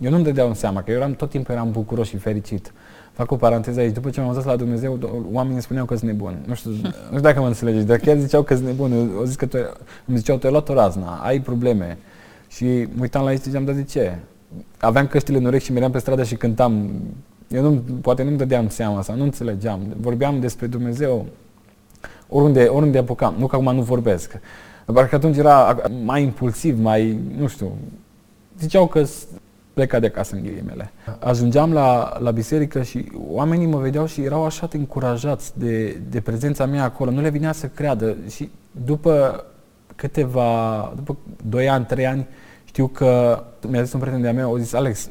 eu 0.00 0.10
nu-mi 0.10 0.24
dădeau 0.24 0.48
în 0.48 0.54
seama, 0.54 0.82
că 0.82 0.90
eu 0.90 0.96
eram, 0.96 1.14
tot 1.14 1.30
timpul 1.30 1.54
eram 1.54 1.70
bucuros 1.70 2.08
și 2.08 2.16
fericit. 2.16 2.72
Fac 3.12 3.30
o 3.30 3.36
paranteză 3.36 3.80
aici, 3.80 3.94
după 3.94 4.10
ce 4.10 4.20
m-am 4.20 4.34
dus 4.34 4.44
la 4.44 4.56
Dumnezeu, 4.56 5.22
oamenii 5.32 5.60
spuneau 5.60 5.84
că 5.84 5.96
sunt 5.96 6.10
nebun. 6.10 6.38
Nu 6.46 6.54
știu, 6.54 6.70
nu 6.70 6.90
știu 7.06 7.20
dacă 7.20 7.40
mă 7.40 7.46
înțelegeți, 7.46 7.86
dar 7.86 7.96
chiar 7.96 8.16
ziceau 8.16 8.42
că 8.42 8.54
sunt 8.54 8.66
nebun. 8.66 9.10
O 9.20 9.24
zis 9.24 9.36
că 9.36 9.46
tu, 9.46 9.56
îmi 10.04 10.16
ziceau, 10.16 10.36
tu 10.36 10.46
ai 10.46 10.52
luat 10.52 10.68
o 10.68 10.74
razna, 10.74 11.20
ai 11.22 11.40
probleme. 11.40 11.98
Și 12.48 12.64
mă 12.64 13.00
uitam 13.00 13.24
la 13.24 13.30
ei 13.30 13.36
și 13.36 13.42
ziceam, 13.42 13.64
dar 13.64 13.74
de 13.74 13.82
ce? 13.82 14.18
aveam 14.78 15.06
căștile 15.06 15.38
în 15.38 15.44
urechi 15.44 15.64
și 15.64 15.72
meream 15.72 15.90
pe 15.90 15.98
stradă 15.98 16.22
și 16.22 16.34
cântam. 16.34 16.90
Eu 17.48 17.62
nu, 17.62 17.82
poate 18.00 18.22
nu-mi 18.22 18.36
dădeam 18.36 18.68
seama 18.68 19.02
sau 19.02 19.16
nu 19.16 19.22
înțelegeam. 19.22 19.80
Vorbeam 20.00 20.40
despre 20.40 20.66
Dumnezeu 20.66 21.26
oriunde, 22.28 22.64
oriunde 22.64 22.98
apucam. 22.98 23.34
Nu 23.38 23.46
că 23.46 23.56
acum 23.56 23.74
nu 23.74 23.82
vorbesc. 23.82 24.40
Parcă 24.84 25.14
atunci 25.14 25.36
era 25.36 25.76
mai 26.04 26.22
impulsiv, 26.22 26.80
mai, 26.80 27.18
nu 27.38 27.46
știu, 27.46 27.72
ziceau 28.58 28.86
că 28.86 29.04
pleca 29.74 29.98
de 29.98 30.06
acasă 30.06 30.34
în 30.34 30.42
ghilimele. 30.42 30.90
Ajungeam 31.18 31.72
la, 31.72 32.16
la 32.18 32.30
biserică 32.30 32.82
și 32.82 33.12
oamenii 33.28 33.66
mă 33.66 33.78
vedeau 33.78 34.06
și 34.06 34.22
erau 34.22 34.44
așa 34.44 34.68
încurajați 34.72 35.58
de, 35.58 36.00
de 36.10 36.20
prezența 36.20 36.66
mea 36.66 36.84
acolo. 36.84 37.10
Nu 37.10 37.20
le 37.20 37.30
vinea 37.30 37.52
să 37.52 37.66
creadă 37.66 38.16
și 38.28 38.50
după 38.84 39.44
câteva, 39.96 40.92
după 40.96 41.16
2 41.48 41.68
ani, 41.68 41.84
3 41.84 42.06
ani, 42.06 42.26
știu 42.64 42.86
că 42.86 43.42
mi-a 43.68 43.82
zis 43.82 43.92
un 43.92 44.00
prieten 44.00 44.20
de-a 44.20 44.32
meu, 44.32 44.54
a 44.54 44.58
zis, 44.58 44.72
Alex, 44.72 45.08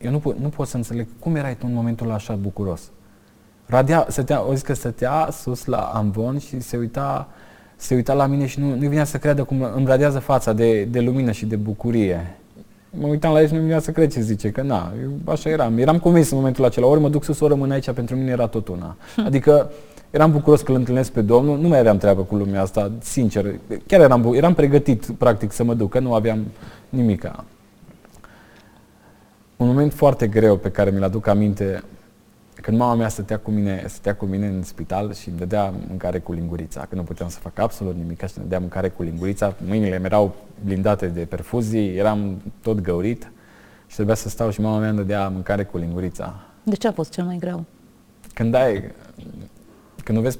eu 0.00 0.10
nu, 0.10 0.18
pot, 0.18 0.38
nu 0.38 0.48
pot 0.48 0.68
să 0.68 0.76
înțeleg 0.76 1.06
cum 1.18 1.34
erai 1.34 1.56
tu 1.56 1.64
în 1.68 1.74
momentul 1.74 2.10
așa 2.10 2.34
bucuros. 2.34 2.90
Radea, 3.66 4.06
stătea, 4.08 4.46
o 4.46 4.52
zis 4.52 4.62
că 4.62 4.74
stătea 4.74 5.28
sus 5.30 5.64
la 5.64 5.78
amvon 5.78 6.38
și 6.38 6.60
se 6.60 6.76
uita, 6.76 7.28
se 7.76 7.94
uita 7.94 8.12
la 8.12 8.26
mine 8.26 8.46
și 8.46 8.60
nu, 8.60 8.68
nu 8.68 8.88
vinea 8.88 9.04
să 9.04 9.18
creadă 9.18 9.44
cum 9.44 9.62
îmi 9.74 9.86
radiază 9.86 10.18
fața 10.18 10.52
de, 10.52 10.84
de 10.84 11.00
lumină 11.00 11.30
și 11.30 11.46
de 11.46 11.56
bucurie. 11.56 12.36
Mă 12.98 13.06
uitam 13.06 13.32
la 13.32 13.40
el 13.40 13.46
și 13.46 13.54
nu 13.54 13.60
vinea 13.60 13.80
să 13.80 13.90
cred 13.90 14.12
ce 14.12 14.20
zice, 14.20 14.50
că 14.50 14.62
na, 14.62 14.92
eu 15.02 15.32
așa 15.32 15.50
eram. 15.50 15.78
Eram 15.78 15.98
convins 15.98 16.30
în 16.30 16.36
momentul 16.36 16.64
acela, 16.64 16.86
ori 16.86 17.00
mă 17.00 17.08
duc 17.08 17.24
sus, 17.24 17.40
ori 17.40 17.52
rămân 17.52 17.70
aici, 17.70 17.90
pentru 17.90 18.16
mine 18.16 18.30
era 18.30 18.46
tot 18.46 18.68
una. 18.68 18.96
Adică 19.24 19.70
eram 20.10 20.30
bucuros 20.30 20.60
că 20.60 20.70
îl 20.70 20.76
întâlnesc 20.76 21.10
pe 21.10 21.20
Domnul, 21.20 21.58
nu 21.58 21.68
mai 21.68 21.78
aveam 21.78 21.98
treabă 21.98 22.22
cu 22.22 22.34
lumea 22.34 22.62
asta, 22.62 22.92
sincer. 23.00 23.54
Chiar 23.86 24.00
eram, 24.00 24.32
eram 24.34 24.54
pregătit, 24.54 25.06
practic, 25.18 25.52
să 25.52 25.64
mă 25.64 25.74
duc, 25.74 25.90
că 25.90 25.98
nu 25.98 26.14
aveam 26.14 26.44
nimica. 26.88 27.44
Un 29.56 29.66
moment 29.66 29.92
foarte 29.92 30.26
greu 30.26 30.56
pe 30.56 30.70
care 30.70 30.90
mi-l 30.90 31.04
aduc 31.04 31.26
aminte, 31.26 31.82
când 32.60 32.78
mama 32.78 32.94
mea 32.94 33.08
stătea 33.08 33.38
cu 33.38 33.50
mine, 33.50 33.84
stătea 33.88 34.14
cu 34.14 34.24
mine 34.24 34.46
în 34.46 34.62
spital 34.62 35.14
și 35.14 35.28
îmi 35.28 35.38
dădea 35.38 35.74
mâncare 35.88 36.18
cu 36.18 36.32
lingurița, 36.32 36.86
că 36.88 36.94
nu 36.94 37.02
puteam 37.02 37.28
să 37.28 37.38
fac 37.38 37.58
absolut 37.58 37.96
nimic 37.96 38.18
și 38.18 38.32
îmi 38.36 38.44
dădea 38.44 38.58
mâncare 38.58 38.88
cu 38.88 39.02
lingurița, 39.02 39.54
mâinile 39.66 39.98
mi 39.98 40.04
erau 40.04 40.34
blindate 40.64 41.06
de 41.06 41.20
perfuzii, 41.20 41.96
eram 41.96 42.42
tot 42.62 42.80
găurit 42.80 43.30
și 43.86 43.94
trebuia 43.94 44.14
să 44.14 44.28
stau 44.28 44.50
și 44.50 44.60
mama 44.60 44.78
mea 44.78 44.88
îmi 44.88 44.98
dădea 44.98 45.28
mâncare 45.28 45.64
cu 45.64 45.78
lingurița. 45.78 46.40
De 46.62 46.76
ce 46.76 46.88
a 46.88 46.92
fost 46.92 47.10
cel 47.10 47.24
mai 47.24 47.36
greu? 47.36 47.64
Când 48.34 48.54
ai, 48.54 48.90
când 50.04 50.18
o 50.18 50.20
vezi, 50.20 50.38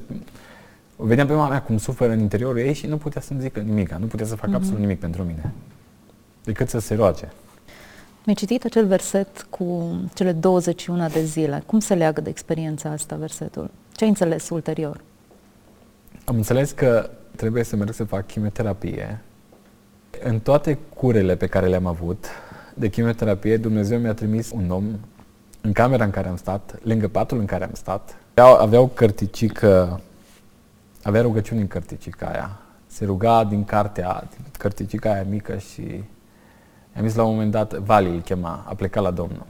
o 0.96 1.04
vedeam 1.04 1.26
pe 1.26 1.32
mama 1.32 1.48
mea 1.48 1.62
cum 1.62 1.78
suferă 1.78 2.12
în 2.12 2.20
interiorul 2.20 2.58
ei 2.58 2.72
și 2.72 2.86
nu 2.86 2.96
putea 2.96 3.20
să-mi 3.20 3.40
zică 3.40 3.60
nimic, 3.60 3.92
nu 3.92 4.06
putea 4.06 4.26
să 4.26 4.34
facă 4.34 4.52
mm-hmm. 4.52 4.54
absolut 4.54 4.80
nimic 4.80 5.00
pentru 5.00 5.22
mine 5.22 5.52
decât 6.44 6.68
să 6.68 6.78
se 6.78 6.94
roage. 6.94 7.28
Mi-ai 8.24 8.36
citit 8.36 8.64
acel 8.64 8.86
verset 8.86 9.46
cu 9.50 9.96
cele 10.14 10.32
21 10.32 11.08
de 11.08 11.24
zile. 11.24 11.62
Cum 11.66 11.78
se 11.78 11.94
leagă 11.94 12.20
de 12.20 12.28
experiența 12.28 12.90
asta 12.90 13.16
versetul? 13.16 13.70
Ce 13.92 14.04
ai 14.04 14.10
înțeles 14.10 14.48
ulterior? 14.48 15.00
Am 16.24 16.36
înțeles 16.36 16.70
că 16.70 17.10
trebuie 17.36 17.62
să 17.62 17.76
merg 17.76 17.92
să 17.92 18.04
fac 18.04 18.26
chimioterapie 18.26 19.20
În 20.22 20.40
toate 20.40 20.78
curele 20.94 21.36
pe 21.36 21.46
care 21.46 21.66
le-am 21.66 21.86
avut 21.86 22.26
de 22.74 22.88
chimioterapie, 22.88 23.56
Dumnezeu 23.56 23.98
mi-a 23.98 24.14
trimis 24.14 24.50
un 24.50 24.70
om 24.70 24.84
în 25.60 25.72
camera 25.72 26.04
în 26.04 26.10
care 26.10 26.28
am 26.28 26.36
stat, 26.36 26.78
lângă 26.82 27.08
patul 27.08 27.38
în 27.38 27.44
care 27.44 27.64
am 27.64 27.74
stat. 27.74 28.16
Aveau, 28.34 28.56
aveau 28.56 28.86
cărticică, 28.86 30.00
avea 31.02 31.22
rugăciuni 31.22 31.60
în 31.60 31.66
cărticica 31.66 32.26
aia. 32.26 32.58
Se 32.86 33.04
ruga 33.04 33.44
din 33.44 33.64
cartea, 33.64 34.24
din 34.30 34.44
cărticica 34.58 35.12
aia 35.12 35.24
mică 35.28 35.56
și 35.56 36.02
am 36.96 37.06
zis 37.06 37.14
la 37.14 37.22
un 37.24 37.32
moment 37.32 37.50
dat, 37.50 37.74
Vali 37.74 38.10
îl 38.10 38.20
chema, 38.20 38.64
a 38.68 38.74
plecat 38.74 39.02
la 39.02 39.10
Domnul. 39.10 39.46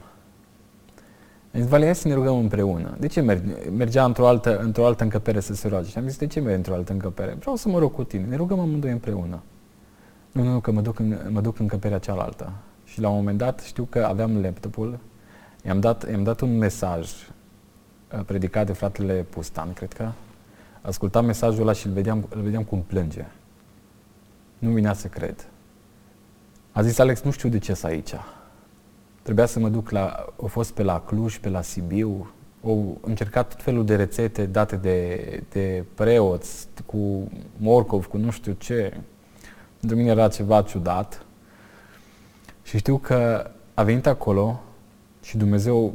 Am 1.53 1.59
zis, 1.59 1.67
Vali, 1.67 1.83
hai 1.83 1.95
să 1.95 2.07
ne 2.07 2.13
rugăm 2.13 2.37
împreună. 2.37 2.95
De 2.99 3.07
ce 3.07 3.21
merge? 3.21 3.69
Mergea 3.69 4.05
într-o 4.05 4.27
altă, 4.27 4.59
într-o 4.59 4.85
altă 4.85 5.03
încăpere 5.03 5.39
să 5.39 5.53
se 5.53 5.67
roage. 5.67 5.89
Și 5.89 5.97
am 5.97 6.07
zis, 6.07 6.17
de 6.17 6.27
ce 6.27 6.39
merge 6.39 6.55
într-o 6.55 6.73
altă 6.73 6.91
încăpere? 6.91 7.35
Vreau 7.39 7.55
să 7.55 7.69
mă 7.69 7.79
rog 7.79 7.93
cu 7.93 8.03
tine. 8.03 8.25
Ne 8.25 8.35
rugăm 8.35 8.59
amândoi 8.59 8.91
împreună. 8.91 9.41
Nu, 10.31 10.43
nu, 10.43 10.51
nu, 10.51 10.59
că 10.59 10.71
mă 10.71 10.81
duc 10.81 10.99
în, 10.99 11.17
mă 11.29 11.41
duc 11.41 11.55
în 11.55 11.61
încăperea 11.61 11.97
cealaltă. 11.97 12.51
Și 12.85 13.01
la 13.01 13.09
un 13.09 13.15
moment 13.15 13.37
dat 13.37 13.59
știu 13.59 13.87
că 13.89 14.05
aveam 14.05 14.41
laptopul, 14.41 14.99
i-am 15.65 15.79
dat, 15.79 16.09
i-am 16.09 16.23
dat 16.23 16.41
un 16.41 16.57
mesaj 16.57 17.09
uh, 17.11 18.19
predicat 18.25 18.65
de 18.65 18.73
fratele 18.73 19.25
Pustan, 19.29 19.73
cred 19.73 19.93
că. 19.93 20.11
Ascultam 20.81 21.25
mesajul 21.25 21.61
ăla 21.61 21.73
și 21.73 21.87
îl 21.87 21.93
vedeam, 21.93 22.25
îl 22.29 22.41
vedeam 22.41 22.63
cum 22.63 22.81
plânge. 22.87 23.25
Nu 24.57 24.69
vinea 24.69 24.93
să 24.93 25.07
cred. 25.07 25.47
A 26.75 26.81
zis 26.81 26.97
Alex, 26.99 27.21
nu 27.21 27.31
știu 27.31 27.49
de 27.49 27.57
ce 27.57 27.73
să 27.73 27.87
aici. 27.87 28.13
Trebuia 29.21 29.45
să 29.45 29.59
mă 29.59 29.69
duc 29.69 29.89
la, 29.89 30.25
au 30.41 30.47
fost 30.47 30.71
pe 30.71 30.83
la 30.83 31.01
Cluj, 31.01 31.37
pe 31.37 31.49
la 31.49 31.61
Sibiu, 31.61 32.31
au 32.65 32.97
încercat 33.01 33.49
tot 33.49 33.63
felul 33.63 33.85
de 33.85 33.95
rețete 33.95 34.45
date 34.45 34.75
de, 34.75 35.43
de 35.49 35.83
preoți, 35.93 36.67
cu 36.85 37.31
morcov, 37.57 38.05
cu 38.05 38.17
nu 38.17 38.31
știu 38.31 38.51
ce. 38.51 38.97
Pentru 39.79 39.97
mine 39.97 40.09
era 40.09 40.27
ceva 40.27 40.61
ciudat. 40.61 41.25
Și 42.63 42.77
știu 42.77 42.97
că 42.97 43.51
a 43.73 43.83
venit 43.83 44.05
acolo 44.07 44.61
și 45.21 45.37
Dumnezeu, 45.37 45.93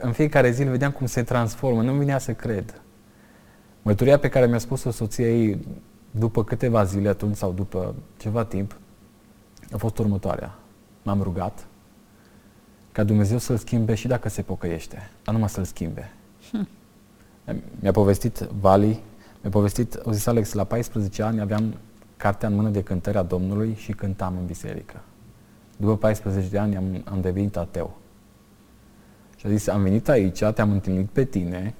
în 0.00 0.12
fiecare 0.12 0.50
zi 0.50 0.62
îl 0.62 0.70
vedeam 0.70 0.90
cum 0.90 1.06
se 1.06 1.22
transformă, 1.22 1.82
nu 1.82 1.92
vinea 1.92 2.18
să 2.18 2.32
cred. 2.32 2.80
Mărturia 3.82 4.18
pe 4.18 4.28
care 4.28 4.46
mi-a 4.46 4.58
spus-o 4.58 4.90
soția 4.90 5.28
ei 5.28 5.66
după 6.10 6.44
câteva 6.44 6.84
zile 6.84 7.08
atunci 7.08 7.36
sau 7.36 7.52
după 7.52 7.94
ceva 8.16 8.44
timp, 8.44 8.76
a 9.72 9.76
fost 9.76 9.98
următoarea. 9.98 10.54
M-am 11.02 11.22
rugat 11.22 11.66
ca 12.92 13.04
Dumnezeu 13.04 13.38
să-l 13.38 13.56
schimbe 13.56 13.94
și 13.94 14.06
dacă 14.06 14.28
se 14.28 14.42
pocăiește, 14.42 15.10
dar 15.24 15.34
numai 15.34 15.48
să-l 15.48 15.64
schimbe. 15.64 16.12
Hm. 16.50 16.68
Mi-a 17.80 17.92
povestit 17.92 18.38
Vali, 18.38 19.02
mi-a 19.40 19.50
povestit, 19.50 19.94
au 19.94 20.12
zis 20.12 20.26
Alex, 20.26 20.52
la 20.52 20.64
14 20.64 21.22
ani 21.22 21.40
aveam 21.40 21.74
cartea 22.16 22.48
în 22.48 22.54
mână 22.54 22.68
de 22.68 22.82
cântări 22.82 23.16
a 23.16 23.22
Domnului 23.22 23.74
și 23.78 23.92
cântam 23.92 24.36
în 24.38 24.46
biserică. 24.46 25.00
După 25.76 25.96
14 25.96 26.50
de 26.50 26.58
ani 26.58 26.76
am, 26.76 27.02
am 27.04 27.20
devenit 27.20 27.56
ateu. 27.56 27.96
Și 29.36 29.46
a 29.46 29.50
zis, 29.50 29.66
am 29.66 29.82
venit 29.82 30.08
aici, 30.08 30.44
te-am 30.54 30.70
întâlnit 30.70 31.08
pe 31.08 31.24
tine. 31.24 31.74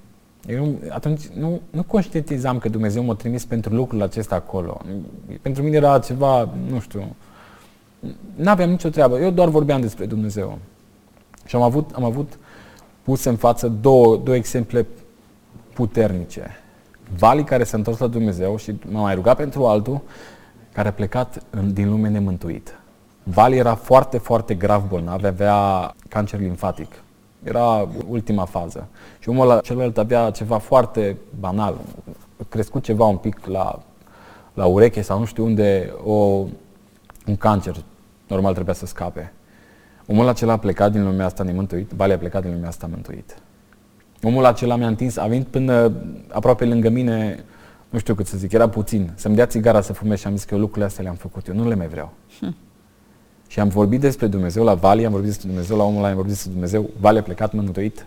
Eu 0.46 0.78
atunci 0.88 1.26
nu, 1.26 1.60
nu 1.70 1.82
conștientizam 1.82 2.58
că 2.58 2.68
Dumnezeu 2.68 3.04
m-a 3.04 3.14
trimis 3.14 3.44
pentru 3.44 3.74
lucrul 3.74 4.02
acesta 4.02 4.34
acolo. 4.34 4.80
Pentru 5.42 5.62
mine 5.62 5.76
era 5.76 5.98
ceva, 5.98 6.48
nu 6.68 6.80
știu, 6.80 7.16
nu 8.34 8.50
aveam 8.50 8.70
nicio 8.70 8.88
treabă. 8.88 9.18
Eu 9.18 9.30
doar 9.30 9.48
vorbeam 9.48 9.80
despre 9.80 10.06
Dumnezeu. 10.06 10.58
Și 11.46 11.56
am 11.56 11.62
avut, 11.62 11.90
am 11.94 12.04
avut 12.04 12.38
pus 13.02 13.24
în 13.24 13.36
față 13.36 13.68
două, 13.68 14.16
două 14.16 14.36
exemple 14.36 14.86
puternice. 15.74 16.56
Vali 17.18 17.44
care 17.44 17.64
s-a 17.64 17.76
întors 17.76 17.98
la 17.98 18.06
Dumnezeu 18.06 18.56
și 18.56 18.74
m-a 18.90 19.00
mai 19.00 19.14
rugat 19.14 19.36
pentru 19.36 19.66
altul 19.66 20.00
care 20.72 20.88
a 20.88 20.92
plecat 20.92 21.42
în, 21.50 21.72
din 21.72 21.90
lume 21.90 22.08
nemântuit. 22.08 22.76
Vali 23.22 23.56
era 23.56 23.74
foarte, 23.74 24.18
foarte 24.18 24.54
grav 24.54 24.88
bolnav, 24.88 25.24
avea 25.24 25.94
cancer 26.08 26.40
limfatic. 26.40 27.02
Era 27.42 27.88
ultima 28.08 28.44
fază. 28.44 28.86
Și 29.18 29.28
omul 29.28 29.50
ăla, 29.50 29.60
celălalt 29.60 29.98
avea 29.98 30.30
ceva 30.30 30.58
foarte 30.58 31.16
banal. 31.40 31.76
A 32.40 32.44
crescut 32.48 32.82
ceva 32.82 33.04
un 33.04 33.16
pic 33.16 33.46
la, 33.46 33.82
la 34.54 34.66
ureche 34.66 35.02
sau 35.02 35.18
nu 35.18 35.24
știu 35.24 35.44
unde, 35.44 35.92
o, 36.04 36.14
un 37.26 37.36
cancer. 37.38 37.76
Normal 38.32 38.52
trebuia 38.52 38.74
să 38.74 38.86
scape. 38.86 39.32
Omul 40.06 40.28
acela 40.28 40.52
a 40.52 40.56
plecat 40.56 40.92
din 40.92 41.04
lumea 41.04 41.26
asta 41.26 41.42
nemântuit, 41.42 41.90
Vali 41.90 42.12
a 42.12 42.18
plecat 42.18 42.42
din 42.42 42.52
lumea 42.52 42.68
asta 42.68 42.86
mântuit. 42.86 43.36
Omul 44.22 44.44
acela 44.44 44.76
mi-a 44.76 44.86
întins, 44.86 45.16
a 45.16 45.26
venit 45.26 45.46
până 45.46 45.92
aproape 46.28 46.64
lângă 46.64 46.88
mine, 46.88 47.44
nu 47.90 47.98
știu 47.98 48.14
cât 48.14 48.26
să 48.26 48.36
zic, 48.36 48.52
era 48.52 48.68
puțin, 48.68 49.10
să-mi 49.14 49.34
dea 49.34 49.46
țigara 49.46 49.80
să 49.80 49.92
fumez 49.92 50.18
și 50.18 50.26
am 50.26 50.36
zis 50.36 50.44
că 50.44 50.54
eu 50.54 50.60
lucrurile 50.60 50.86
astea 50.86 51.02
le-am 51.02 51.14
făcut, 51.14 51.46
eu 51.46 51.54
nu 51.54 51.68
le 51.68 51.74
mai 51.74 51.88
vreau. 51.88 52.12
Hm. 52.40 52.56
Și 53.46 53.60
am 53.60 53.68
vorbit 53.68 54.00
despre 54.00 54.26
Dumnezeu 54.26 54.64
la 54.64 54.74
Vali, 54.74 55.04
am 55.04 55.10
vorbit 55.10 55.28
despre 55.28 55.48
Dumnezeu 55.48 55.76
la 55.76 55.82
omul 55.82 55.98
ăla, 55.98 56.08
am 56.08 56.14
vorbit 56.14 56.32
despre 56.32 56.50
Dumnezeu, 56.50 56.90
Vali 57.00 57.18
a 57.18 57.22
plecat 57.22 57.52
mântuit. 57.52 58.06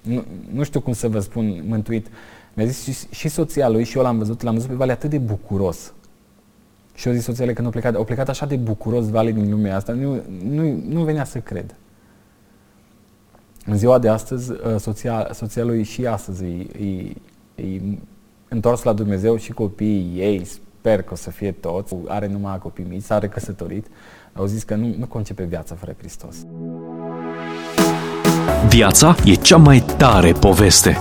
Nu, 0.00 0.24
nu 0.52 0.62
știu 0.62 0.80
cum 0.80 0.92
să 0.92 1.08
vă 1.08 1.20
spun 1.20 1.62
mântuit. 1.66 2.06
Mi-a 2.54 2.66
zis 2.66 2.82
și, 2.82 3.06
și 3.10 3.28
soția 3.28 3.68
lui 3.68 3.84
și 3.84 3.96
eu 3.96 4.02
l-am 4.02 4.18
văzut, 4.18 4.42
l-am 4.42 4.54
văzut 4.54 4.68
pe 4.68 4.74
Vali 4.74 4.90
atât 4.90 5.10
de 5.10 5.18
bucuros. 5.18 5.92
Și 7.00 7.08
eu 7.08 7.14
zis 7.14 7.24
soțiile 7.24 7.52
că 7.52 7.60
nu 7.60 7.66
au 7.66 7.72
plecat, 7.72 7.94
au 7.94 8.04
plecat 8.04 8.28
așa 8.28 8.46
de 8.46 8.56
bucuros 8.56 9.08
Vali 9.08 9.32
din 9.32 9.50
lumea 9.50 9.76
asta, 9.76 9.92
nu, 9.92 10.22
nu, 10.44 10.82
nu 10.88 11.02
venea 11.02 11.24
să 11.24 11.38
cred. 11.38 11.74
În 13.66 13.76
ziua 13.76 13.98
de 13.98 14.08
astăzi, 14.08 14.50
uh, 14.50 14.58
soția, 14.78 15.28
soția 15.32 15.64
lui 15.64 15.82
și 15.82 16.06
astăzi 16.06 16.44
e, 16.44 16.66
e, 17.54 17.64
e 17.64 17.80
întors 18.48 18.82
la 18.82 18.92
Dumnezeu 18.92 19.36
și 19.36 19.52
copiii 19.52 20.12
ei, 20.16 20.44
sper 20.44 21.02
că 21.02 21.12
o 21.12 21.16
să 21.16 21.30
fie 21.30 21.52
toți, 21.52 21.94
are 22.06 22.26
numai 22.26 22.58
copii 22.58 22.86
mici, 22.88 23.02
s-a 23.02 23.18
recăsătorit, 23.18 23.86
au 24.32 24.46
zis 24.46 24.62
că 24.62 24.74
nu, 24.74 24.94
nu 24.98 25.06
concepe 25.06 25.44
viața 25.44 25.74
fără 25.74 25.94
Hristos. 25.98 26.36
Viața 28.68 29.16
e 29.24 29.34
cea 29.34 29.56
mai 29.56 29.84
tare 29.96 30.32
poveste. 30.32 30.96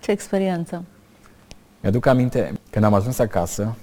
Ce 0.00 0.10
experiență! 0.10 0.84
Mi-aduc 1.80 2.06
aminte, 2.06 2.52
când 2.70 2.84
am 2.84 2.94
ajuns 2.94 3.18
acasă, 3.18 3.76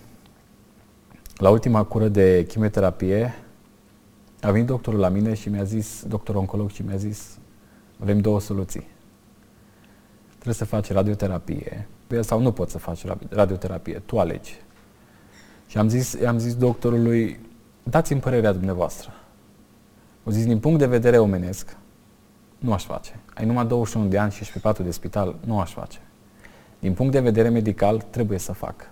la 1.38 1.50
ultima 1.50 1.84
cură 1.84 2.08
de 2.08 2.46
chimioterapie, 2.48 3.34
a 4.42 4.52
venit 4.52 4.68
doctorul 4.68 5.00
la 5.00 5.10
mine 5.10 5.34
și 5.34 5.50
mi-a 5.50 5.64
zis, 5.64 6.04
doctorul 6.08 6.40
oncolog, 6.42 6.70
și 6.70 6.82
mi-a 6.82 6.96
zis, 6.96 7.38
avem 8.02 8.20
două 8.20 8.40
soluții. 8.40 8.88
Trebuie 10.32 10.54
să 10.54 10.66
faci 10.66 10.92
radioterapie 10.92 11.88
sau 12.20 12.42
nu 12.42 12.52
poți 12.52 12.72
să 12.72 12.78
faci 12.78 13.06
radioterapie, 13.30 14.02
tu 14.06 14.20
alegi. 14.20 14.56
Și 15.68 15.78
am 15.78 15.88
zis, 15.88 16.24
am 16.26 16.38
zis 16.38 16.56
doctorului, 16.56 17.40
dați-mi 17.84 18.20
părerea 18.20 18.52
dumneavoastră. 18.52 19.14
O 20.24 20.32
zis, 20.32 20.46
din 20.46 20.60
punct 20.60 20.80
de 20.80 20.86
vedere 20.86 21.18
omenesc, 21.18 21.78
nu 22.58 22.74
aș 22.74 22.86
face. 22.86 23.20
Ai 23.34 23.46
numai 23.46 23.66
21 23.66 24.08
de 24.08 24.18
ani 24.18 24.32
și 24.32 24.42
ești 24.42 24.54
pe 24.54 24.60
patul 24.60 24.86
de 24.86 24.92
spital, 24.92 25.36
nu 25.46 25.60
aș 25.60 25.74
face. 25.74 26.00
Din 26.80 26.94
punct 26.94 27.12
de 27.12 27.20
vedere 27.20 27.50
medical, 27.50 28.02
trebuie 28.10 28.38
să 28.38 28.52
fac. 28.52 28.90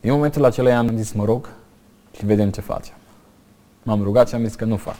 În 0.00 0.10
momentul 0.10 0.44
acela 0.44 0.76
am 0.76 0.96
zis, 0.96 1.12
mă 1.12 1.24
rog, 1.24 1.48
și 2.16 2.26
vedem 2.26 2.50
ce 2.50 2.60
facem. 2.60 2.94
M-am 3.82 4.02
rugat 4.02 4.28
și 4.28 4.34
am 4.34 4.44
zis 4.44 4.54
că 4.54 4.64
nu 4.64 4.76
fac. 4.76 4.96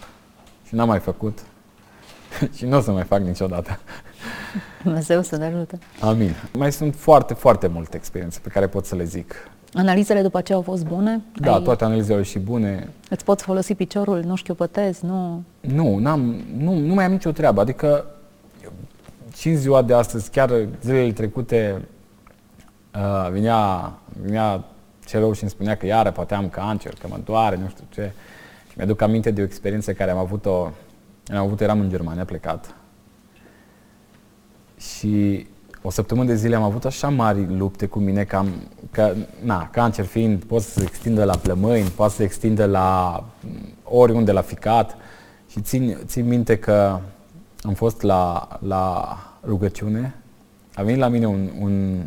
Și 0.66 0.74
n-am 0.74 0.88
mai 0.88 0.98
făcut. 0.98 1.38
și 2.56 2.64
nu 2.66 2.76
o 2.76 2.80
să 2.80 2.92
mai 2.92 3.04
fac 3.04 3.20
niciodată. 3.20 3.78
Dumnezeu 4.82 5.22
să 5.22 5.36
ne 5.36 5.44
ajute. 5.44 5.78
Amin. 6.00 6.34
Mai 6.52 6.72
sunt 6.72 6.94
foarte, 6.94 7.34
foarte 7.34 7.66
multe 7.66 7.96
experiențe 7.96 8.38
pe 8.42 8.48
care 8.48 8.66
pot 8.66 8.86
să 8.86 8.94
le 8.94 9.04
zic. 9.04 9.50
Analizele 9.72 10.22
după 10.22 10.38
aceea 10.38 10.58
au 10.58 10.64
fost 10.64 10.84
bune? 10.84 11.22
Da, 11.34 11.54
Ai... 11.54 11.62
toate 11.62 11.84
analizele 11.84 12.16
au 12.16 12.22
și 12.22 12.38
bune. 12.38 12.88
Îți 13.10 13.24
poți 13.24 13.44
folosi 13.44 13.74
piciorul, 13.74 14.22
nu 14.22 14.34
știu, 14.34 14.54
pătezi, 14.54 15.04
nu? 15.04 15.42
Nu, 15.60 15.96
n-am, 15.98 16.44
nu, 16.56 16.74
nu 16.78 16.94
mai 16.94 17.04
am 17.04 17.12
nicio 17.12 17.30
treabă. 17.30 17.60
Adică 17.60 18.04
și 19.36 19.48
în 19.48 19.56
ziua 19.56 19.82
de 19.82 19.94
astăzi, 19.94 20.30
chiar 20.30 20.68
zilele 20.82 21.12
trecute, 21.12 21.88
uh, 22.94 23.30
vinea, 23.30 23.92
vinea 24.22 24.64
celul 25.08 25.34
și 25.34 25.42
îmi 25.42 25.50
spunea 25.50 25.76
că 25.76 25.86
iară 25.86 26.10
poate 26.10 26.34
am 26.34 26.48
cancer, 26.48 26.94
că 27.00 27.06
mă 27.10 27.18
doare, 27.24 27.56
nu 27.56 27.68
știu 27.68 27.84
ce. 27.88 28.12
Și 28.68 28.74
mi-aduc 28.76 29.00
aminte 29.00 29.30
de 29.30 29.40
o 29.40 29.44
experiență 29.44 29.92
care 29.92 30.10
am 30.10 30.18
avut-o, 30.18 30.70
am 31.28 31.36
avut 31.36 31.60
eram 31.60 31.80
în 31.80 31.88
Germania, 31.88 32.24
plecat. 32.24 32.74
Și 34.76 35.46
o 35.82 35.90
săptămână 35.90 36.26
de 36.26 36.34
zile 36.34 36.56
am 36.56 36.62
avut 36.62 36.84
așa 36.84 37.08
mari 37.08 37.56
lupte 37.56 37.86
cu 37.86 37.98
mine 37.98 38.24
că, 38.24 38.36
am, 38.36 38.48
că 38.90 39.14
na, 39.44 39.68
cancer 39.72 40.04
fiind, 40.04 40.44
poate 40.44 40.64
să 40.64 40.78
se 40.78 40.84
extindă 40.84 41.24
la 41.24 41.36
plămâni, 41.36 41.88
poate 41.88 42.12
să 42.12 42.18
se 42.18 42.24
extindă 42.24 42.64
la 42.64 43.24
oriunde 43.84 44.32
la 44.32 44.40
ficat. 44.40 44.96
Și 45.50 45.60
țin, 45.60 45.98
țin 46.06 46.26
minte 46.26 46.58
că 46.58 47.00
am 47.62 47.74
fost 47.74 48.02
la, 48.02 48.48
la 48.60 49.16
rugăciune, 49.44 50.14
a 50.74 50.82
venit 50.82 51.00
la 51.00 51.08
mine 51.08 51.26
un, 51.26 51.50
un, 51.60 52.04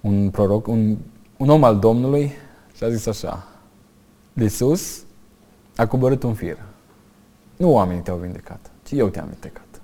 un 0.00 0.30
proroc, 0.30 0.66
un, 0.66 0.96
un 1.42 1.48
om 1.48 1.64
al 1.64 1.78
Domnului 1.78 2.32
și 2.76 2.84
a 2.84 2.90
zis 2.90 3.06
așa, 3.06 3.48
de 4.32 4.48
sus 4.48 5.04
a 5.76 5.86
coborât 5.86 6.22
un 6.22 6.34
fir. 6.34 6.56
Nu 7.56 7.72
oamenii 7.72 8.02
te-au 8.02 8.16
vindecat, 8.16 8.70
ci 8.86 8.90
eu 8.90 9.08
te-am 9.08 9.28
vindecat. 9.30 9.80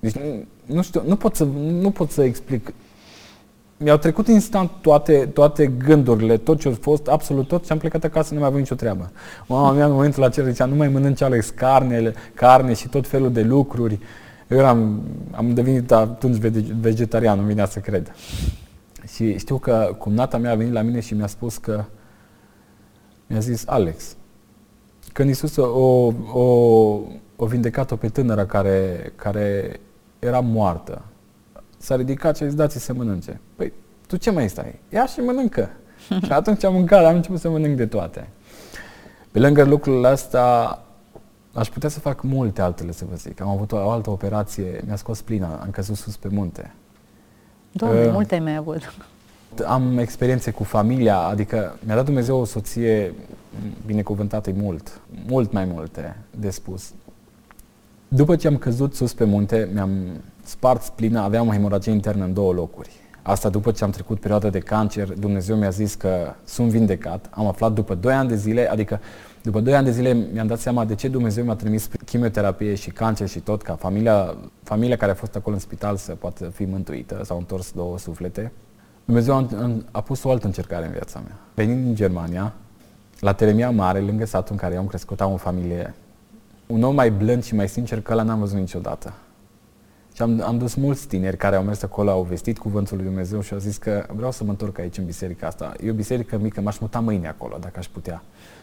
Deci 0.00 0.14
nu, 0.14 0.44
nu 0.64 0.82
știu, 0.82 1.02
nu 1.06 1.16
pot, 1.16 1.34
să, 1.34 1.44
nu 1.54 1.90
pot 1.90 2.10
să 2.10 2.22
explic 2.22 2.72
mi-au 3.82 3.96
trecut 3.96 4.28
instant 4.28 4.70
toate, 4.80 5.28
toate 5.32 5.66
gândurile, 5.66 6.36
tot 6.36 6.60
ce 6.60 6.68
a 6.68 6.72
fost, 6.80 7.06
absolut 7.08 7.48
tot 7.48 7.64
și 7.64 7.72
am 7.72 7.78
plecat 7.78 8.04
acasă, 8.04 8.34
nu 8.34 8.40
mai 8.40 8.48
avut 8.48 8.60
nicio 8.60 8.74
treabă. 8.74 9.10
Mama 9.46 9.72
mea 9.72 9.86
în 9.86 9.92
momentul 9.92 10.24
acela 10.24 10.48
zicea, 10.48 10.64
nu 10.64 10.74
mai 10.74 10.88
mănânci 10.88 11.22
Alex 11.22 11.50
carne, 11.50 12.12
carne 12.34 12.72
și 12.72 12.88
tot 12.88 13.06
felul 13.06 13.32
de 13.32 13.42
lucruri. 13.42 13.98
Eu 14.48 14.58
eram, 14.58 15.02
am 15.30 15.54
devenit 15.54 15.92
atunci 15.92 16.36
vegetarian, 16.80 17.38
nu 17.38 17.46
vine 17.46 17.66
să 17.66 17.78
cred. 17.78 18.14
Și 19.20 19.38
știu 19.38 19.58
că 19.58 19.94
cumnata 19.98 20.38
mea 20.38 20.50
a 20.50 20.54
venit 20.54 20.72
la 20.72 20.82
mine 20.82 21.00
și 21.00 21.14
mi-a 21.14 21.26
spus 21.26 21.56
că, 21.56 21.84
mi-a 23.26 23.38
zis, 23.38 23.66
Alex, 23.66 24.16
când 25.12 25.28
Iisus 25.28 25.56
o, 25.56 25.66
o, 26.32 26.42
o 27.36 27.46
vindecat-o 27.46 27.96
pe 27.96 28.08
tânără 28.08 28.44
care, 28.46 29.12
care 29.16 29.80
era 30.18 30.40
moartă, 30.40 31.02
s-a 31.78 31.96
ridicat 31.96 32.36
și 32.36 32.42
a 32.42 32.46
zis, 32.46 32.54
dați 32.54 32.78
să 32.78 32.92
mănânce. 32.92 33.40
Păi, 33.56 33.72
tu 34.06 34.16
ce 34.16 34.30
mai 34.30 34.48
stai? 34.48 34.80
Ia 34.88 35.06
și 35.06 35.20
mănâncă. 35.20 35.70
și 36.24 36.32
atunci 36.32 36.64
am 36.64 36.74
mâncat, 36.74 37.04
am 37.04 37.14
început 37.14 37.40
să 37.40 37.50
mănânc 37.50 37.76
de 37.76 37.86
toate. 37.86 38.28
Pe 39.30 39.38
lângă 39.38 39.64
lucrurile 39.64 40.08
astea, 40.08 40.78
aș 41.52 41.68
putea 41.68 41.88
să 41.88 42.00
fac 42.00 42.22
multe 42.22 42.62
altele, 42.62 42.92
să 42.92 43.04
vă 43.08 43.14
zic. 43.14 43.40
Am 43.40 43.48
avut 43.48 43.72
o, 43.72 43.76
o 43.76 43.90
altă 43.90 44.10
operație, 44.10 44.82
mi-a 44.86 44.96
scos 44.96 45.20
plina, 45.20 45.54
am 45.54 45.70
căzut 45.70 45.96
sus 45.96 46.16
pe 46.16 46.28
munte. 46.28 46.74
Doamne, 47.72 48.06
uh, 48.06 48.12
multe 48.12 48.34
ai 48.34 48.40
mai 48.40 48.56
avut. 48.56 48.94
Am 49.66 49.98
experiențe 49.98 50.50
cu 50.50 50.64
familia, 50.64 51.18
adică 51.18 51.78
mi-a 51.84 51.94
dat 51.94 52.04
Dumnezeu 52.04 52.40
o 52.40 52.44
soție 52.44 53.14
binecuvântată 53.86 54.50
mult, 54.54 55.00
mult 55.26 55.52
mai 55.52 55.64
multe 55.64 56.16
de 56.30 56.50
spus. 56.50 56.92
După 58.08 58.36
ce 58.36 58.46
am 58.46 58.56
căzut 58.56 58.94
sus 58.94 59.12
pe 59.12 59.24
munte, 59.24 59.68
mi-am 59.72 59.90
spart 60.44 60.82
splina, 60.82 61.24
aveam 61.24 61.48
o 61.48 61.52
hemoragie 61.52 61.92
internă 61.92 62.24
în 62.24 62.32
două 62.32 62.52
locuri. 62.52 62.90
Asta 63.22 63.48
după 63.48 63.70
ce 63.70 63.84
am 63.84 63.90
trecut 63.90 64.20
perioada 64.20 64.48
de 64.48 64.58
cancer, 64.58 65.12
Dumnezeu 65.12 65.56
mi-a 65.56 65.70
zis 65.70 65.94
că 65.94 66.34
sunt 66.44 66.70
vindecat. 66.70 67.26
Am 67.30 67.46
aflat 67.46 67.72
după 67.72 67.94
2 67.94 68.12
ani 68.12 68.28
de 68.28 68.36
zile, 68.36 68.70
adică 68.70 69.00
după 69.42 69.60
2 69.60 69.74
ani 69.74 69.84
de 69.84 69.90
zile 69.90 70.12
mi-am 70.32 70.46
dat 70.46 70.58
seama 70.58 70.84
de 70.84 70.94
ce 70.94 71.08
Dumnezeu 71.08 71.44
mi-a 71.44 71.54
trimis 71.54 71.88
chimioterapie 72.04 72.74
și 72.74 72.90
cancer 72.90 73.28
și 73.28 73.40
tot, 73.40 73.62
ca 73.62 73.74
familia, 73.74 74.36
familia 74.62 74.96
care 74.96 75.10
a 75.10 75.14
fost 75.14 75.36
acolo 75.36 75.54
în 75.54 75.60
spital 75.60 75.96
să 75.96 76.12
poată 76.12 76.44
fi 76.44 76.64
mântuită, 76.64 77.20
s-au 77.24 77.38
întors 77.38 77.72
două 77.72 77.98
suflete. 77.98 78.52
Dumnezeu 79.04 79.34
a, 79.34 79.70
a 79.90 80.00
pus 80.00 80.22
o 80.22 80.30
altă 80.30 80.46
încercare 80.46 80.86
în 80.86 80.92
viața 80.92 81.20
mea. 81.20 81.38
Venind 81.54 81.84
din 81.84 81.94
Germania, 81.94 82.52
la 83.20 83.32
Telemia 83.32 83.70
Mare, 83.70 84.00
lângă 84.00 84.26
satul 84.26 84.52
în 84.52 84.58
care 84.58 84.74
eu 84.74 84.80
am 84.80 84.86
crescut, 84.86 85.20
am 85.20 85.32
o 85.32 85.36
familie. 85.36 85.94
Un 86.66 86.82
om 86.82 86.94
mai 86.94 87.10
blând 87.10 87.44
și 87.44 87.54
mai 87.54 87.68
sincer 87.68 88.00
că 88.00 88.12
ăla 88.12 88.22
n-am 88.22 88.38
văzut 88.38 88.58
niciodată. 88.58 89.12
Și 90.20 90.26
am, 90.26 90.42
am 90.42 90.58
dus 90.58 90.74
mulți 90.74 91.06
tineri 91.06 91.36
care 91.36 91.56
au 91.56 91.62
mers 91.62 91.82
acolo, 91.82 92.10
au 92.10 92.22
vestit 92.22 92.58
cuvântul 92.58 92.96
lui 92.96 93.06
Dumnezeu 93.06 93.40
și 93.40 93.52
au 93.52 93.58
zis 93.58 93.76
că 93.76 94.06
vreau 94.14 94.30
să 94.30 94.44
mă 94.44 94.50
întorc 94.50 94.78
aici 94.78 94.98
în 94.98 95.04
biserica 95.04 95.46
asta. 95.46 95.72
E 95.82 95.90
o 95.90 95.94
biserică 95.94 96.38
mică, 96.38 96.60
m-aș 96.60 96.78
muta 96.78 97.00
mâine 97.00 97.28
acolo, 97.28 97.56
dacă 97.60 97.78
aș 97.78 97.86
putea, 97.86 98.22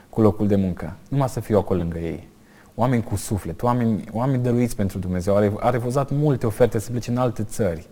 cu 0.10 0.22
locul 0.22 0.48
de 0.48 0.56
muncă. 0.56 0.96
Numai 1.10 1.30
să 1.30 1.40
fiu 1.40 1.58
acolo 1.58 1.80
lângă 1.80 1.98
ei. 1.98 2.28
Oameni 2.76 3.04
cu 3.04 3.16
suflet, 3.16 3.62
oameni, 3.62 4.04
oameni 4.12 4.44
dăruiți 4.44 4.76
pentru 4.76 5.00
Dumnezeu. 5.00 5.36
A, 5.36 5.54
a 5.60 5.70
refuzat 5.70 6.12
multe 6.12 6.46
oferte 6.46 6.80
să 6.80 6.92
plece 6.92 7.12
în 7.12 7.18
alte 7.18 7.44
țări. 7.44 7.88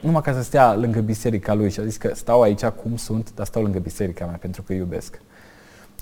Numai 0.00 0.22
ca 0.22 0.32
să 0.32 0.42
stea 0.42 0.74
lângă 0.74 1.00
biserica 1.00 1.54
lui 1.54 1.70
și 1.70 1.80
a 1.80 1.84
zis 1.84 1.96
că 1.96 2.14
stau 2.14 2.42
aici 2.42 2.64
cum 2.64 2.96
sunt, 2.96 3.34
dar 3.34 3.46
stau 3.46 3.62
lângă 3.62 3.78
biserica 3.78 4.24
mea 4.24 4.36
pentru 4.36 4.62
că 4.62 4.72
iubesc. 4.72 5.20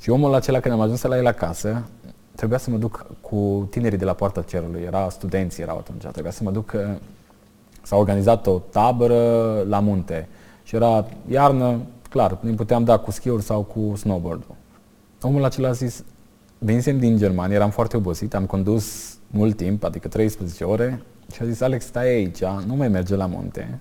Și 0.01 0.11
omul 0.11 0.35
acela, 0.35 0.61
când 0.61 0.75
am 0.75 0.81
ajuns 0.81 1.03
la 1.03 1.17
el 1.17 1.27
acasă, 1.27 1.85
trebuia 2.35 2.59
să 2.59 2.71
mă 2.71 2.77
duc 2.77 3.07
cu 3.21 3.67
tinerii 3.71 3.99
de 3.99 4.05
la 4.05 4.13
Poarta 4.13 4.43
Cerului, 4.43 4.83
era 4.83 5.09
studenți 5.09 5.61
erau 5.61 5.77
atunci, 5.77 6.03
trebuia 6.03 6.33
să 6.33 6.43
mă 6.43 6.51
duc, 6.51 6.73
uh, 6.75 6.81
s-a 7.83 7.97
organizat 7.97 8.47
o 8.47 8.59
tabără 8.59 9.63
la 9.69 9.81
munte 9.81 10.29
și 10.63 10.75
era 10.75 11.07
iarnă, 11.29 11.81
clar, 12.09 12.39
ne 12.41 12.53
puteam 12.53 12.85
da 12.85 12.97
cu 12.97 13.11
schiuri 13.11 13.43
sau 13.43 13.63
cu 13.63 13.97
snowboard-ul. 13.97 14.55
Omul 15.23 15.45
acela 15.45 15.69
a 15.69 15.73
zis, 15.73 16.05
venisem 16.59 16.99
din 16.99 17.17
Germania, 17.17 17.57
eram 17.57 17.71
foarte 17.71 17.97
obosit, 17.97 18.35
am 18.35 18.47
condus 18.47 19.17
mult 19.31 19.57
timp, 19.57 19.85
adică 19.85 20.09
13 20.09 20.65
ore, 20.65 21.03
și 21.33 21.43
a 21.43 21.45
zis, 21.45 21.61
Alex, 21.61 21.85
stai 21.85 22.09
aici, 22.09 22.45
nu 22.67 22.75
mai 22.75 22.89
merge 22.89 23.17
la 23.17 23.27
munte. 23.27 23.79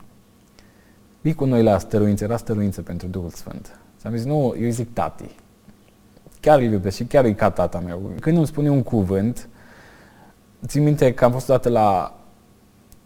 Vii 1.22 1.34
cu 1.34 1.46
noi 1.46 1.64
la 1.64 1.78
stăruință, 1.78 2.24
era 2.24 2.38
stăruință 2.38 2.82
pentru 2.82 3.08
Duhul 3.08 3.30
Sfânt. 3.30 3.80
Și 4.00 4.08
am 4.08 4.16
zis, 4.16 4.26
nu, 4.26 4.56
eu 4.60 4.70
zic 4.70 4.94
tati 4.94 5.36
chiar 6.42 6.60
îl 6.60 6.72
iubesc 6.72 6.96
și 6.96 7.04
chiar 7.04 7.26
e 7.26 7.34
ca 7.34 7.50
tata 7.50 7.80
meu. 7.86 8.12
Când 8.20 8.38
îmi 8.38 8.48
spune 8.48 8.70
un 8.70 8.84
cuvânt, 8.84 9.50
țin 10.66 10.84
minte 10.84 11.14
că 11.14 11.26
am 11.26 11.32
fost 11.32 11.50
odată 11.50 11.70
la... 11.70 12.16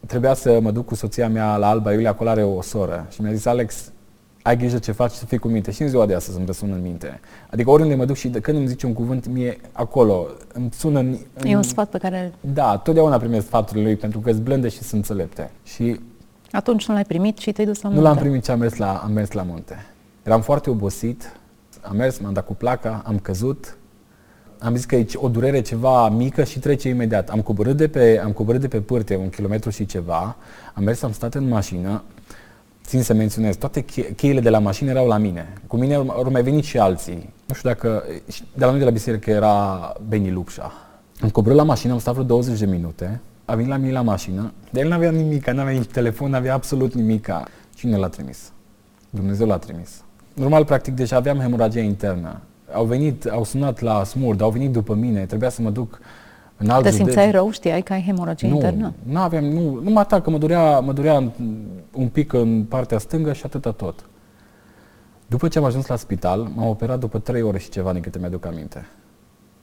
Trebuia 0.05 0.33
să 0.33 0.59
mă 0.61 0.71
duc 0.71 0.85
cu 0.85 0.95
soția 0.95 1.29
mea 1.29 1.55
la 1.57 1.69
Alba 1.69 1.91
Iulia, 1.91 2.09
acolo 2.09 2.29
are 2.29 2.43
o 2.43 2.61
soră. 2.61 3.07
Și 3.09 3.21
mi-a 3.21 3.33
zis, 3.33 3.45
Alex, 3.45 3.91
ai 4.41 4.57
grijă 4.57 4.77
ce 4.77 4.91
faci 4.91 5.11
să 5.11 5.25
fii 5.25 5.37
cu 5.37 5.47
minte. 5.47 5.71
Și 5.71 5.81
în 5.81 5.87
ziua 5.87 6.05
de 6.05 6.13
astăzi 6.13 6.37
îmi 6.37 6.45
răsună 6.45 6.73
în 6.73 6.81
minte. 6.81 7.19
Adică 7.49 7.69
oriunde 7.69 7.95
mă 7.95 8.05
duc 8.05 8.15
și 8.15 8.27
de 8.27 8.39
când 8.39 8.57
îmi 8.57 8.67
zice 8.67 8.85
un 8.85 8.93
cuvânt, 8.93 9.27
mie 9.27 9.57
acolo, 9.71 10.27
îmi 10.53 10.69
sună 10.71 10.99
în, 10.99 11.17
în... 11.33 11.49
E 11.49 11.55
un 11.55 11.63
sfat 11.63 11.89
pe 11.89 11.97
care... 11.97 12.33
Da, 12.53 12.77
totdeauna 12.77 13.17
primesc 13.17 13.45
sfaturile 13.45 13.85
lui 13.85 13.95
pentru 13.95 14.19
că 14.19 14.31
sunt 14.31 14.43
blânde 14.43 14.67
și 14.67 14.77
sunt 14.77 14.91
înțelepte. 14.91 15.51
Și 15.63 15.99
atunci 16.51 16.87
nu 16.87 16.93
l-ai 16.93 17.03
primit 17.03 17.37
și 17.37 17.51
te-ai 17.51 17.67
dus 17.67 17.81
la 17.81 17.89
munte? 17.89 18.03
Nu 18.03 18.07
l-am 18.09 18.17
primit 18.17 18.43
și 18.43 18.51
am 18.51 18.59
mers 18.59 18.75
la, 18.75 19.01
am 19.03 19.11
mers 19.11 19.31
la 19.31 19.43
munte. 19.43 19.85
Eram 20.23 20.41
foarte 20.41 20.69
obosit, 20.69 21.37
am 21.87 21.95
mers, 21.95 22.17
m-am 22.17 22.33
dat 22.33 22.45
cu 22.45 22.53
placa, 22.53 23.01
am 23.05 23.19
căzut, 23.19 23.77
am 24.59 24.75
zis 24.75 24.85
că 24.85 24.95
e 24.95 25.05
o 25.15 25.29
durere 25.29 25.61
ceva 25.61 26.09
mică 26.09 26.43
și 26.43 26.59
trece 26.59 26.89
imediat. 26.89 27.29
Am 27.29 27.41
coborât 27.41 27.77
de 27.77 27.87
pe, 27.87 28.21
am 28.23 28.31
coborât 28.31 28.61
de 28.61 28.67
pe 28.67 28.81
pârte 28.81 29.15
un 29.15 29.29
kilometru 29.29 29.69
și 29.69 29.85
ceva, 29.85 30.35
am 30.73 30.83
mers, 30.83 31.01
am 31.01 31.11
stat 31.11 31.33
în 31.33 31.47
mașină, 31.47 32.03
țin 32.85 33.01
să 33.03 33.13
menționez, 33.13 33.55
toate 33.55 33.85
cheile 34.15 34.39
de 34.39 34.49
la 34.49 34.59
mașină 34.59 34.89
erau 34.89 35.07
la 35.07 35.17
mine. 35.17 35.53
Cu 35.67 35.77
mine 35.77 35.93
au 35.93 36.27
mai 36.31 36.43
venit 36.43 36.63
și 36.63 36.77
alții. 36.77 37.33
Nu 37.45 37.53
știu 37.53 37.69
dacă, 37.69 38.03
de 38.53 38.65
la 38.65 38.69
noi 38.69 38.79
de 38.79 38.85
la 38.85 38.91
biserică 38.91 39.29
era 39.29 39.93
Beni 40.07 40.31
Lupșa. 40.31 40.71
Am 41.21 41.29
coborât 41.29 41.57
la 41.57 41.63
mașină, 41.63 41.93
am 41.93 41.99
stat 41.99 42.13
vreo 42.13 42.25
20 42.25 42.59
de 42.59 42.65
minute, 42.65 43.21
a 43.45 43.55
venit 43.55 43.69
la 43.69 43.77
mine 43.77 43.91
la 43.91 44.01
mașină, 44.01 44.53
de 44.71 44.79
el 44.79 44.87
n-avea 44.87 45.11
nimic, 45.11 45.49
n-avea 45.49 45.73
nici 45.73 45.91
telefon, 45.91 46.29
n-avea 46.29 46.53
absolut 46.53 46.93
nimic. 46.93 47.29
Cine 47.75 47.97
l-a 47.97 48.07
trimis? 48.07 48.51
Dumnezeu 49.09 49.47
l-a 49.47 49.57
trimis. 49.57 50.03
Normal, 50.35 50.65
practic, 50.65 50.93
deja 50.93 51.15
aveam 51.15 51.39
hemoragie 51.39 51.81
internă. 51.81 52.41
Au 52.73 52.85
venit, 52.85 53.25
au 53.25 53.43
sunat 53.43 53.79
la 53.79 54.03
smurd, 54.03 54.41
au 54.41 54.49
venit 54.49 54.71
după 54.71 54.93
mine, 54.93 55.25
trebuia 55.25 55.49
să 55.49 55.61
mă 55.61 55.69
duc 55.69 55.99
în 56.57 56.69
alt 56.69 56.83
Te 56.83 56.91
simțeai 56.91 57.31
rău? 57.31 57.51
Știai 57.51 57.81
că 57.81 57.93
ai 57.93 58.03
hemoragie 58.03 58.47
nu, 58.47 58.55
internă? 58.55 58.93
Nu, 59.03 59.19
aveam, 59.19 59.43
nu, 59.43 59.79
numai 59.83 60.03
atât 60.03 60.23
că 60.23 60.29
mă 60.29 60.37
durea, 60.37 60.79
mă 60.79 60.93
durea 60.93 61.31
un 61.91 62.07
pic 62.07 62.33
în 62.33 62.63
partea 62.63 62.97
stângă 62.97 63.33
și 63.33 63.41
atâta 63.45 63.71
tot. 63.71 64.05
După 65.27 65.47
ce 65.47 65.57
am 65.57 65.63
ajuns 65.63 65.87
la 65.87 65.95
spital, 65.95 66.51
m-am 66.55 66.67
operat 66.67 66.99
după 66.99 67.19
trei 67.19 67.41
ore 67.41 67.57
și 67.57 67.69
ceva, 67.69 67.93
din 67.93 68.01
câte 68.01 68.19
mi-aduc 68.19 68.45
aminte. 68.45 68.87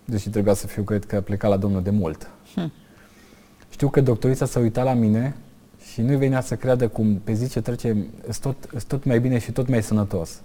Deși 0.04 0.28
trebuia 0.28 0.54
să 0.54 0.66
fiu, 0.66 0.82
cred 0.82 1.04
că, 1.04 1.20
plecat 1.20 1.50
la 1.50 1.56
Domnul 1.56 1.82
de 1.82 1.90
mult. 1.90 2.30
Hm. 2.54 2.72
Știu 3.70 3.88
că 3.88 4.00
doctorița 4.00 4.46
s-a 4.46 4.60
uitat 4.60 4.84
la 4.84 4.92
mine 4.92 5.36
și 5.92 6.00
nu-i 6.00 6.16
venea 6.16 6.40
să 6.40 6.56
creadă 6.56 6.88
cum 6.88 7.20
pe 7.24 7.32
zi 7.32 7.48
ce 7.48 7.60
trece, 7.60 7.96
sunt 8.30 8.56
tot, 8.70 8.84
tot 8.84 9.04
mai 9.04 9.20
bine 9.20 9.38
și 9.38 9.52
tot 9.52 9.68
mai 9.68 9.82
sănătos 9.82 10.40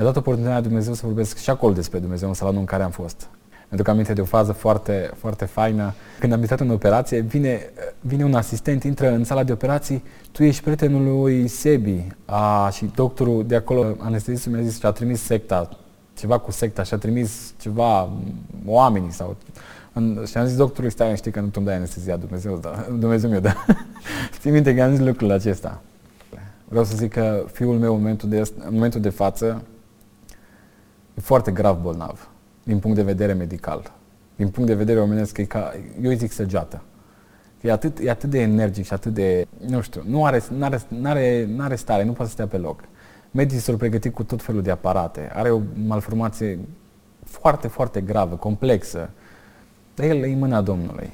mi-a 0.00 0.08
dat 0.08 0.18
oportunitatea 0.18 0.62
Dumnezeu 0.62 0.94
să 0.94 1.02
vorbesc 1.04 1.36
și 1.36 1.50
acolo 1.50 1.72
despre 1.72 1.98
Dumnezeu 1.98 2.28
în 2.28 2.34
salonul 2.34 2.60
în 2.60 2.66
care 2.66 2.82
am 2.82 2.90
fost. 2.90 3.28
Mi-aduc 3.68 3.88
aminte 3.88 4.12
de 4.12 4.20
o 4.20 4.24
fază 4.24 4.52
foarte, 4.52 5.10
foarte 5.16 5.44
faină. 5.44 5.94
Când 6.18 6.32
am 6.32 6.40
intrat 6.40 6.60
în 6.60 6.70
operație, 6.70 7.20
vine, 7.20 7.70
vine 8.00 8.24
un 8.24 8.34
asistent, 8.34 8.82
intră 8.82 9.10
în 9.10 9.24
sala 9.24 9.44
de 9.44 9.52
operații, 9.52 10.02
tu 10.32 10.44
ești 10.44 10.62
prietenul 10.62 11.20
lui 11.20 11.48
Sebi. 11.48 12.06
A, 12.24 12.70
și 12.72 12.90
doctorul 12.94 13.46
de 13.46 13.56
acolo, 13.56 13.96
anestezistul, 13.98 14.52
mi-a 14.52 14.62
zis 14.62 14.78
și 14.78 14.86
a 14.86 14.90
trimis 14.90 15.22
secta, 15.22 15.68
ceva 16.18 16.38
cu 16.38 16.50
secta 16.50 16.82
și 16.82 16.94
a 16.94 16.96
trimis 16.96 17.54
ceva 17.60 18.10
oamenii 18.66 19.12
sau 19.12 19.36
în, 19.92 20.24
și 20.26 20.36
am 20.36 20.46
zis 20.46 20.56
doctorului, 20.56 20.90
stai, 20.90 21.16
știi 21.16 21.30
că 21.30 21.40
nu 21.40 21.46
tu-mi 21.46 21.66
dai 21.66 21.74
anestezia, 21.74 22.16
Dumnezeu, 22.16 22.56
da, 22.56 22.86
Dumnezeu 22.98 23.30
mi-o 23.30 23.40
dă. 23.40 23.52
Ții 24.40 24.50
minte 24.50 24.74
că 24.74 24.82
am 24.82 24.94
zis 24.94 25.04
lucrul 25.06 25.30
acesta. 25.30 25.80
Vreau 26.68 26.84
să 26.84 26.96
zic 26.96 27.12
că 27.12 27.44
fiul 27.52 27.78
meu 27.78 27.94
în 27.94 28.00
momentul 28.00 28.28
de, 28.28 28.38
în 28.38 28.72
momentul 28.72 29.00
de 29.00 29.08
față 29.08 29.62
e 31.20 31.22
foarte 31.22 31.50
grav 31.50 31.80
bolnav, 31.80 32.28
din 32.62 32.78
punct 32.78 32.96
de 32.96 33.02
vedere 33.02 33.32
medical. 33.32 33.92
Din 34.36 34.48
punct 34.48 34.68
de 34.68 34.74
vedere 34.74 35.00
omenesc, 35.00 35.38
e 35.38 35.44
ca, 35.44 35.72
eu 36.02 36.10
îi 36.10 36.16
zic 36.16 36.32
săgeată. 36.32 36.82
E 37.60 37.70
atât, 37.70 37.98
e 37.98 38.10
atât 38.10 38.30
de 38.30 38.40
energic 38.40 38.84
și 38.84 38.92
atât 38.92 39.14
de, 39.14 39.46
nu 39.66 39.80
știu, 39.80 40.02
nu 40.06 40.24
are, 40.24 40.42
n-are, 40.56 40.80
n-are, 40.88 41.46
n-are 41.56 41.74
stare, 41.74 42.04
nu 42.04 42.12
poate 42.12 42.26
să 42.26 42.32
stea 42.32 42.46
pe 42.46 42.56
loc. 42.56 42.80
Medicii 43.30 43.60
s-au 43.60 43.76
pregătit 43.76 44.14
cu 44.14 44.22
tot 44.22 44.42
felul 44.42 44.62
de 44.62 44.70
aparate. 44.70 45.30
Are 45.34 45.50
o 45.50 45.60
malformație 45.86 46.58
foarte, 47.24 47.68
foarte 47.68 48.00
gravă, 48.00 48.36
complexă. 48.36 49.10
Dar 49.94 50.06
el 50.06 50.22
e 50.22 50.32
în 50.32 50.38
mâna 50.38 50.60
Domnului. 50.60 51.10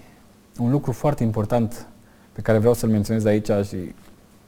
Un 0.59 0.71
lucru 0.71 0.93
foarte 0.93 1.23
important 1.23 1.87
pe 2.33 2.41
care 2.41 2.59
vreau 2.59 2.75
să-l 2.75 2.89
menționez 2.89 3.25
aici 3.25 3.51
și 3.69 3.77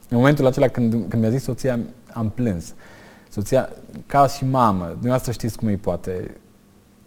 în 0.09 0.17
momentul 0.17 0.45
acela 0.45 0.67
când, 0.67 0.91
când 0.91 1.21
mi-a 1.21 1.29
zis 1.29 1.43
soția, 1.43 1.79
am 2.13 2.29
plâns. 2.29 2.73
Soția, 3.29 3.69
ca 4.05 4.27
și 4.27 4.45
mamă, 4.45 4.85
dumneavoastră 4.85 5.31
știți 5.31 5.57
cum 5.57 5.67
îi 5.67 5.77
poate, 5.77 6.35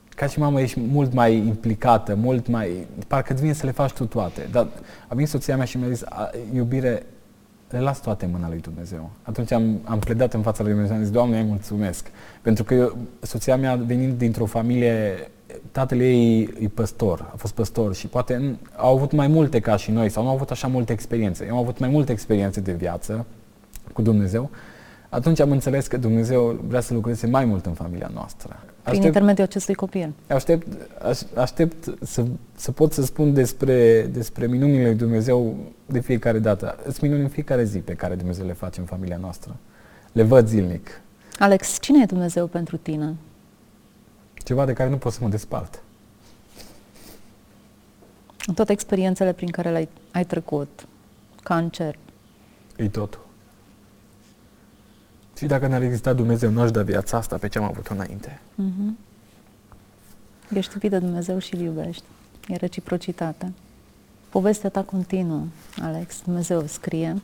ca 0.09 0.27
și 0.27 0.39
mamă 0.39 0.61
ești 0.61 0.81
mult 0.81 1.13
mai 1.13 1.37
implicată, 1.37 2.15
mult 2.15 2.47
mai, 2.47 2.87
parcă 3.07 3.33
îți 3.33 3.43
vine 3.43 3.53
să 3.53 3.67
le 3.67 3.73
faci 3.73 3.93
tu 3.93 4.05
toate. 4.05 4.49
Dar 4.51 4.69
a 5.09 5.15
venit 5.15 5.29
soția 5.29 5.57
mea 5.57 5.65
și 5.65 5.77
mi-a 5.77 5.89
zis, 5.89 6.05
iubire, 6.55 7.07
le 7.71 7.81
las 7.81 8.01
toate 8.01 8.25
în 8.25 8.31
mâna 8.31 8.49
lui 8.49 8.59
Dumnezeu. 8.59 9.11
Atunci 9.23 9.53
am, 9.53 9.81
am 9.85 9.99
pledat 9.99 10.35
în 10.35 10.43
fața 10.43 10.63
lui 10.63 10.73
Dumnezeu, 10.73 10.97
am 10.97 11.03
zis, 11.03 11.13
Doamne, 11.13 11.39
îi 11.39 11.47
mulțumesc. 11.47 12.11
Pentru 12.43 12.65
că 12.65 12.75
eu, 12.75 12.97
soția 13.21 13.57
mea, 13.57 13.75
venind 13.75 14.19
dintr-o 14.19 14.45
familie, 14.45 15.15
tatăl 15.73 16.01
ei 16.01 16.41
e 16.61 16.69
păstor, 16.69 17.31
a 17.33 17.37
fost 17.37 17.55
păstor 17.55 17.95
și 17.95 18.07
poate 18.07 18.59
au 18.77 18.95
avut 18.95 19.13
mai 19.13 19.27
multe 19.27 19.61
ca 19.61 19.77
și 19.77 19.91
noi 19.91 20.09
sau 20.09 20.23
nu 20.23 20.29
au 20.29 20.35
avut 20.35 20.51
așa 20.51 20.67
multe 20.67 20.93
experiențe. 20.93 21.47
Eu 21.47 21.53
am 21.53 21.61
avut 21.61 21.79
mai 21.79 21.89
multe 21.89 22.13
experiențe 22.13 22.61
de 22.61 22.73
viață 22.73 23.27
cu 23.93 24.03
Dumnezeu. 24.03 24.51
Atunci 25.13 25.41
am 25.41 25.51
înțeles 25.51 25.87
că 25.87 25.97
Dumnezeu 25.97 26.61
vrea 26.67 26.81
să 26.81 26.95
lucreze 26.95 27.27
mai 27.27 27.45
mult 27.45 27.67
în 27.67 27.73
familia 27.73 28.11
noastră. 28.15 28.63
Prin 28.83 29.03
intermediul 29.03 29.47
acestui 29.47 29.75
copil. 29.75 30.13
Aștept, 30.29 30.67
aș, 31.03 31.21
aștept 31.35 31.95
să, 32.01 32.25
să 32.55 32.73
pot 32.73 32.93
să 32.93 33.03
spun 33.03 33.35
despre, 33.35 34.03
despre 34.03 34.47
minunile 34.47 34.87
lui 34.87 34.95
Dumnezeu 34.95 35.57
de 35.87 36.01
fiecare 36.01 36.39
dată. 36.39 36.79
Îți 36.85 37.03
minuni 37.03 37.23
în 37.23 37.29
fiecare 37.29 37.65
zi 37.65 37.79
pe 37.79 37.93
care 37.95 38.15
Dumnezeu 38.15 38.47
le 38.47 38.53
face 38.53 38.81
în 38.81 38.87
familia 38.87 39.17
noastră. 39.17 39.57
Le 40.13 40.23
văd 40.23 40.47
zilnic. 40.47 41.01
Alex, 41.39 41.81
cine 41.81 42.03
e 42.03 42.07
Dumnezeu 42.07 42.47
pentru 42.47 42.77
tine? 42.77 43.15
Ceva 44.35 44.65
de 44.65 44.73
care 44.73 44.91
nu 44.91 44.97
pot 44.97 45.13
să 45.13 45.19
mă 45.23 45.29
despart. 45.29 45.83
În 48.47 48.55
toate 48.55 48.73
experiențele 48.73 49.33
prin 49.33 49.51
care 49.51 49.71
le-ai 49.71 49.89
ai 50.13 50.25
trecut, 50.25 50.87
cancer. 51.43 51.97
E 52.77 52.89
totul. 52.89 53.31
Și 55.43 55.49
dacă 55.49 55.67
n-ar 55.67 55.83
exista 55.83 56.13
Dumnezeu, 56.13 56.51
nu 56.51 56.61
aș 56.61 56.71
da 56.71 56.83
viața 56.83 57.17
asta 57.17 57.37
pe 57.37 57.49
ce 57.49 57.59
am 57.59 57.65
avut 57.65 57.87
înainte. 57.87 58.41
Mm-hmm. 58.63 58.95
Ești 60.55 60.73
iubit 60.75 60.91
de 60.91 60.99
Dumnezeu 60.99 61.39
și 61.39 61.55
îl 61.55 61.61
iubești. 61.61 62.03
E 62.49 62.57
reciprocitate. 62.57 63.53
Povestea 64.29 64.71
ta 64.71 64.83
continuă, 64.83 65.45
Alex. 65.81 66.23
Dumnezeu 66.25 66.67
scrie. 66.67 67.23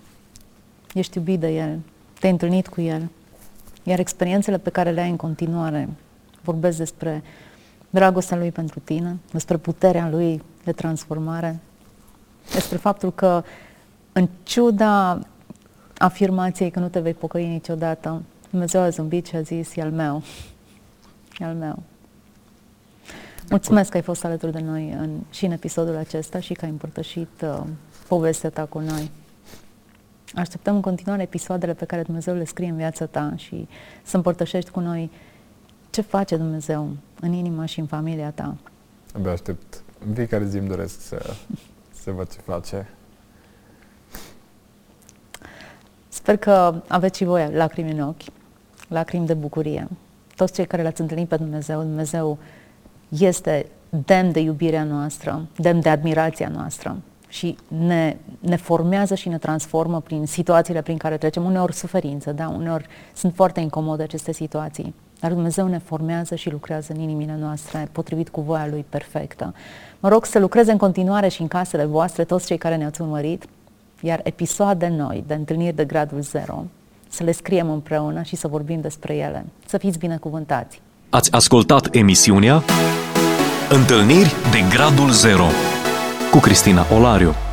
Ești 0.95 1.17
iubit 1.17 1.41
de 1.41 1.49
El. 1.49 1.79
Te-ai 2.21 2.33
întâlnit 2.33 2.69
cu 2.69 2.81
El. 2.81 3.09
Iar 3.83 3.99
experiențele 3.99 4.59
pe 4.59 4.71
care 4.71 4.91
le 4.91 5.01
ai 5.01 5.11
în 5.11 5.17
continuare 5.17 5.89
vorbesc 6.43 6.77
despre 6.77 7.23
dragostea 7.91 8.37
Lui 8.37 8.51
pentru 8.51 8.81
tine, 8.85 9.17
despre 9.33 9.57
puterea 9.57 10.09
Lui 10.09 10.43
de 10.65 10.73
transformare, 10.73 11.59
despre 12.53 12.77
faptul 12.77 13.13
că 13.13 13.45
în 14.13 14.29
ciuda 14.43 15.21
afirmației 15.99 16.71
că 16.71 16.79
nu 16.79 16.89
te 16.89 17.01
vei 17.01 17.15
pocăi 17.15 17.47
niciodată, 17.47 18.23
Dumnezeu 18.51 18.81
a 18.81 18.89
zâmbit 18.89 19.27
și 19.27 19.37
a 19.37 19.41
zis, 19.41 19.77
e 19.77 19.83
al 19.83 19.91
meu, 19.91 20.23
e 21.39 21.45
al 21.45 21.55
meu. 21.55 21.83
Mulțumesc 23.51 23.91
că 23.91 23.97
ai 23.97 24.03
fost 24.03 24.25
alături 24.25 24.53
de 24.53 24.61
noi 24.61 24.91
în, 24.91 25.21
și 25.31 25.45
în 25.45 25.53
episodul 25.53 25.97
acesta 25.97 26.41
și 26.41 26.53
că 26.53 26.65
ai 26.65 26.71
împărtășit 26.71 27.43
uh, 27.43 27.61
povestea 28.09 28.51
ta 28.51 28.65
cu 28.65 28.79
noi. 28.79 29.11
Așteptăm 30.35 30.75
în 30.75 30.81
continuare 30.81 31.23
episoadele 31.23 31.75
pe 31.75 31.85
care 31.85 32.03
Dumnezeu 32.03 32.35
le 32.35 32.45
scrie 32.45 32.69
în 32.69 32.77
viața 32.77 33.07
ta 33.07 33.33
și 33.37 33.69
să 34.03 34.17
împărtășești 34.17 34.71
cu 34.71 34.81
noi 34.81 35.11
ce 35.91 36.01
face 36.01 36.37
Dumnezeu 36.37 36.97
în 37.21 37.33
inima 37.33 37.65
și 37.65 37.81
în 37.81 37.87
familia 37.87 38.31
ta. 38.31 38.57
Abia 39.15 39.33
aștept. 39.33 39.83
În 40.07 40.15
fiecare 40.15 40.47
zi 40.47 40.59
îmi 40.59 40.69
doresc 40.69 41.01
să, 41.01 41.35
să 42.03 42.11
văd 42.11 42.33
ce 42.33 42.39
face. 42.45 42.89
Sper 46.19 46.37
că 46.37 46.75
aveți 46.87 47.19
și 47.19 47.25
voi 47.25 47.51
lacrimi 47.53 47.91
în 47.91 48.01
ochi, 48.01 48.23
lacrimi 48.89 49.27
de 49.27 49.35
bucurie. 49.35 49.89
Toți 50.37 50.53
cei 50.53 50.67
care 50.67 50.83
l-ați 50.83 51.01
întâlnit 51.01 51.29
pe 51.29 51.37
Dumnezeu, 51.37 51.81
Dumnezeu 51.81 52.39
este 53.09 53.67
demn 54.07 54.33
de 54.33 54.41
iubirea 54.41 54.85
noastră, 54.85 55.47
demn 55.57 55.81
de 55.81 55.89
admirația 55.89 56.49
noastră 56.49 56.97
și 57.29 57.57
ne, 57.87 58.17
ne 58.39 58.57
formează 58.57 59.15
și 59.15 59.29
ne 59.29 59.39
transformă 59.39 60.01
prin 60.01 60.27
situațiile 60.27 60.83
prin 60.83 60.97
care 60.97 61.17
trecem. 61.17 61.45
Uneori 61.45 61.75
suferință, 61.75 62.33
da? 62.33 62.49
uneori 62.49 62.87
sunt 63.15 63.35
foarte 63.35 63.61
incomode 63.61 64.03
aceste 64.03 64.33
situații, 64.33 64.95
dar 65.21 65.33
Dumnezeu 65.33 65.67
ne 65.67 65.79
formează 65.79 66.35
și 66.35 66.51
lucrează 66.51 66.93
în 66.93 67.01
inimile 67.01 67.37
noastre 67.41 67.89
potrivit 67.93 68.29
cu 68.29 68.41
voia 68.41 68.67
Lui 68.67 68.85
perfectă. 68.89 69.55
Mă 70.01 70.09
rog 70.09 70.25
să 70.25 70.39
lucreze 70.39 70.73
în 70.73 70.79
continuare 70.79 71.29
și 71.29 71.41
în 71.41 71.49
casele 71.49 71.85
voastre 71.85 72.25
toți 72.25 72.47
cei 72.47 72.59
care 72.59 72.77
ne-ați 72.77 73.01
urmărit, 73.01 73.45
iar 74.01 74.21
episoade 74.23 74.89
noi 74.89 75.25
de 75.27 75.35
întâlniri 75.35 75.77
de 75.77 75.85
gradul 75.85 76.21
0 76.21 76.65
să 77.09 77.23
le 77.25 77.33
scriem 77.33 77.71
împreună 77.71 78.23
și 78.23 78.37
să 78.37 78.49
vorbim 78.49 78.81
despre 78.81 79.15
ele. 79.15 79.45
Să 79.67 79.79
fiți 79.79 79.99
binecuvântați! 79.99 80.81
Ați 81.11 81.33
ascultat 81.33 81.95
emisiunea 81.95 82.63
Întâlniri 83.71 84.35
de 84.51 84.59
gradul 84.75 85.11
0 85.11 85.45
cu 86.31 86.39
Cristina 86.39 86.87
Olariu. 86.95 87.48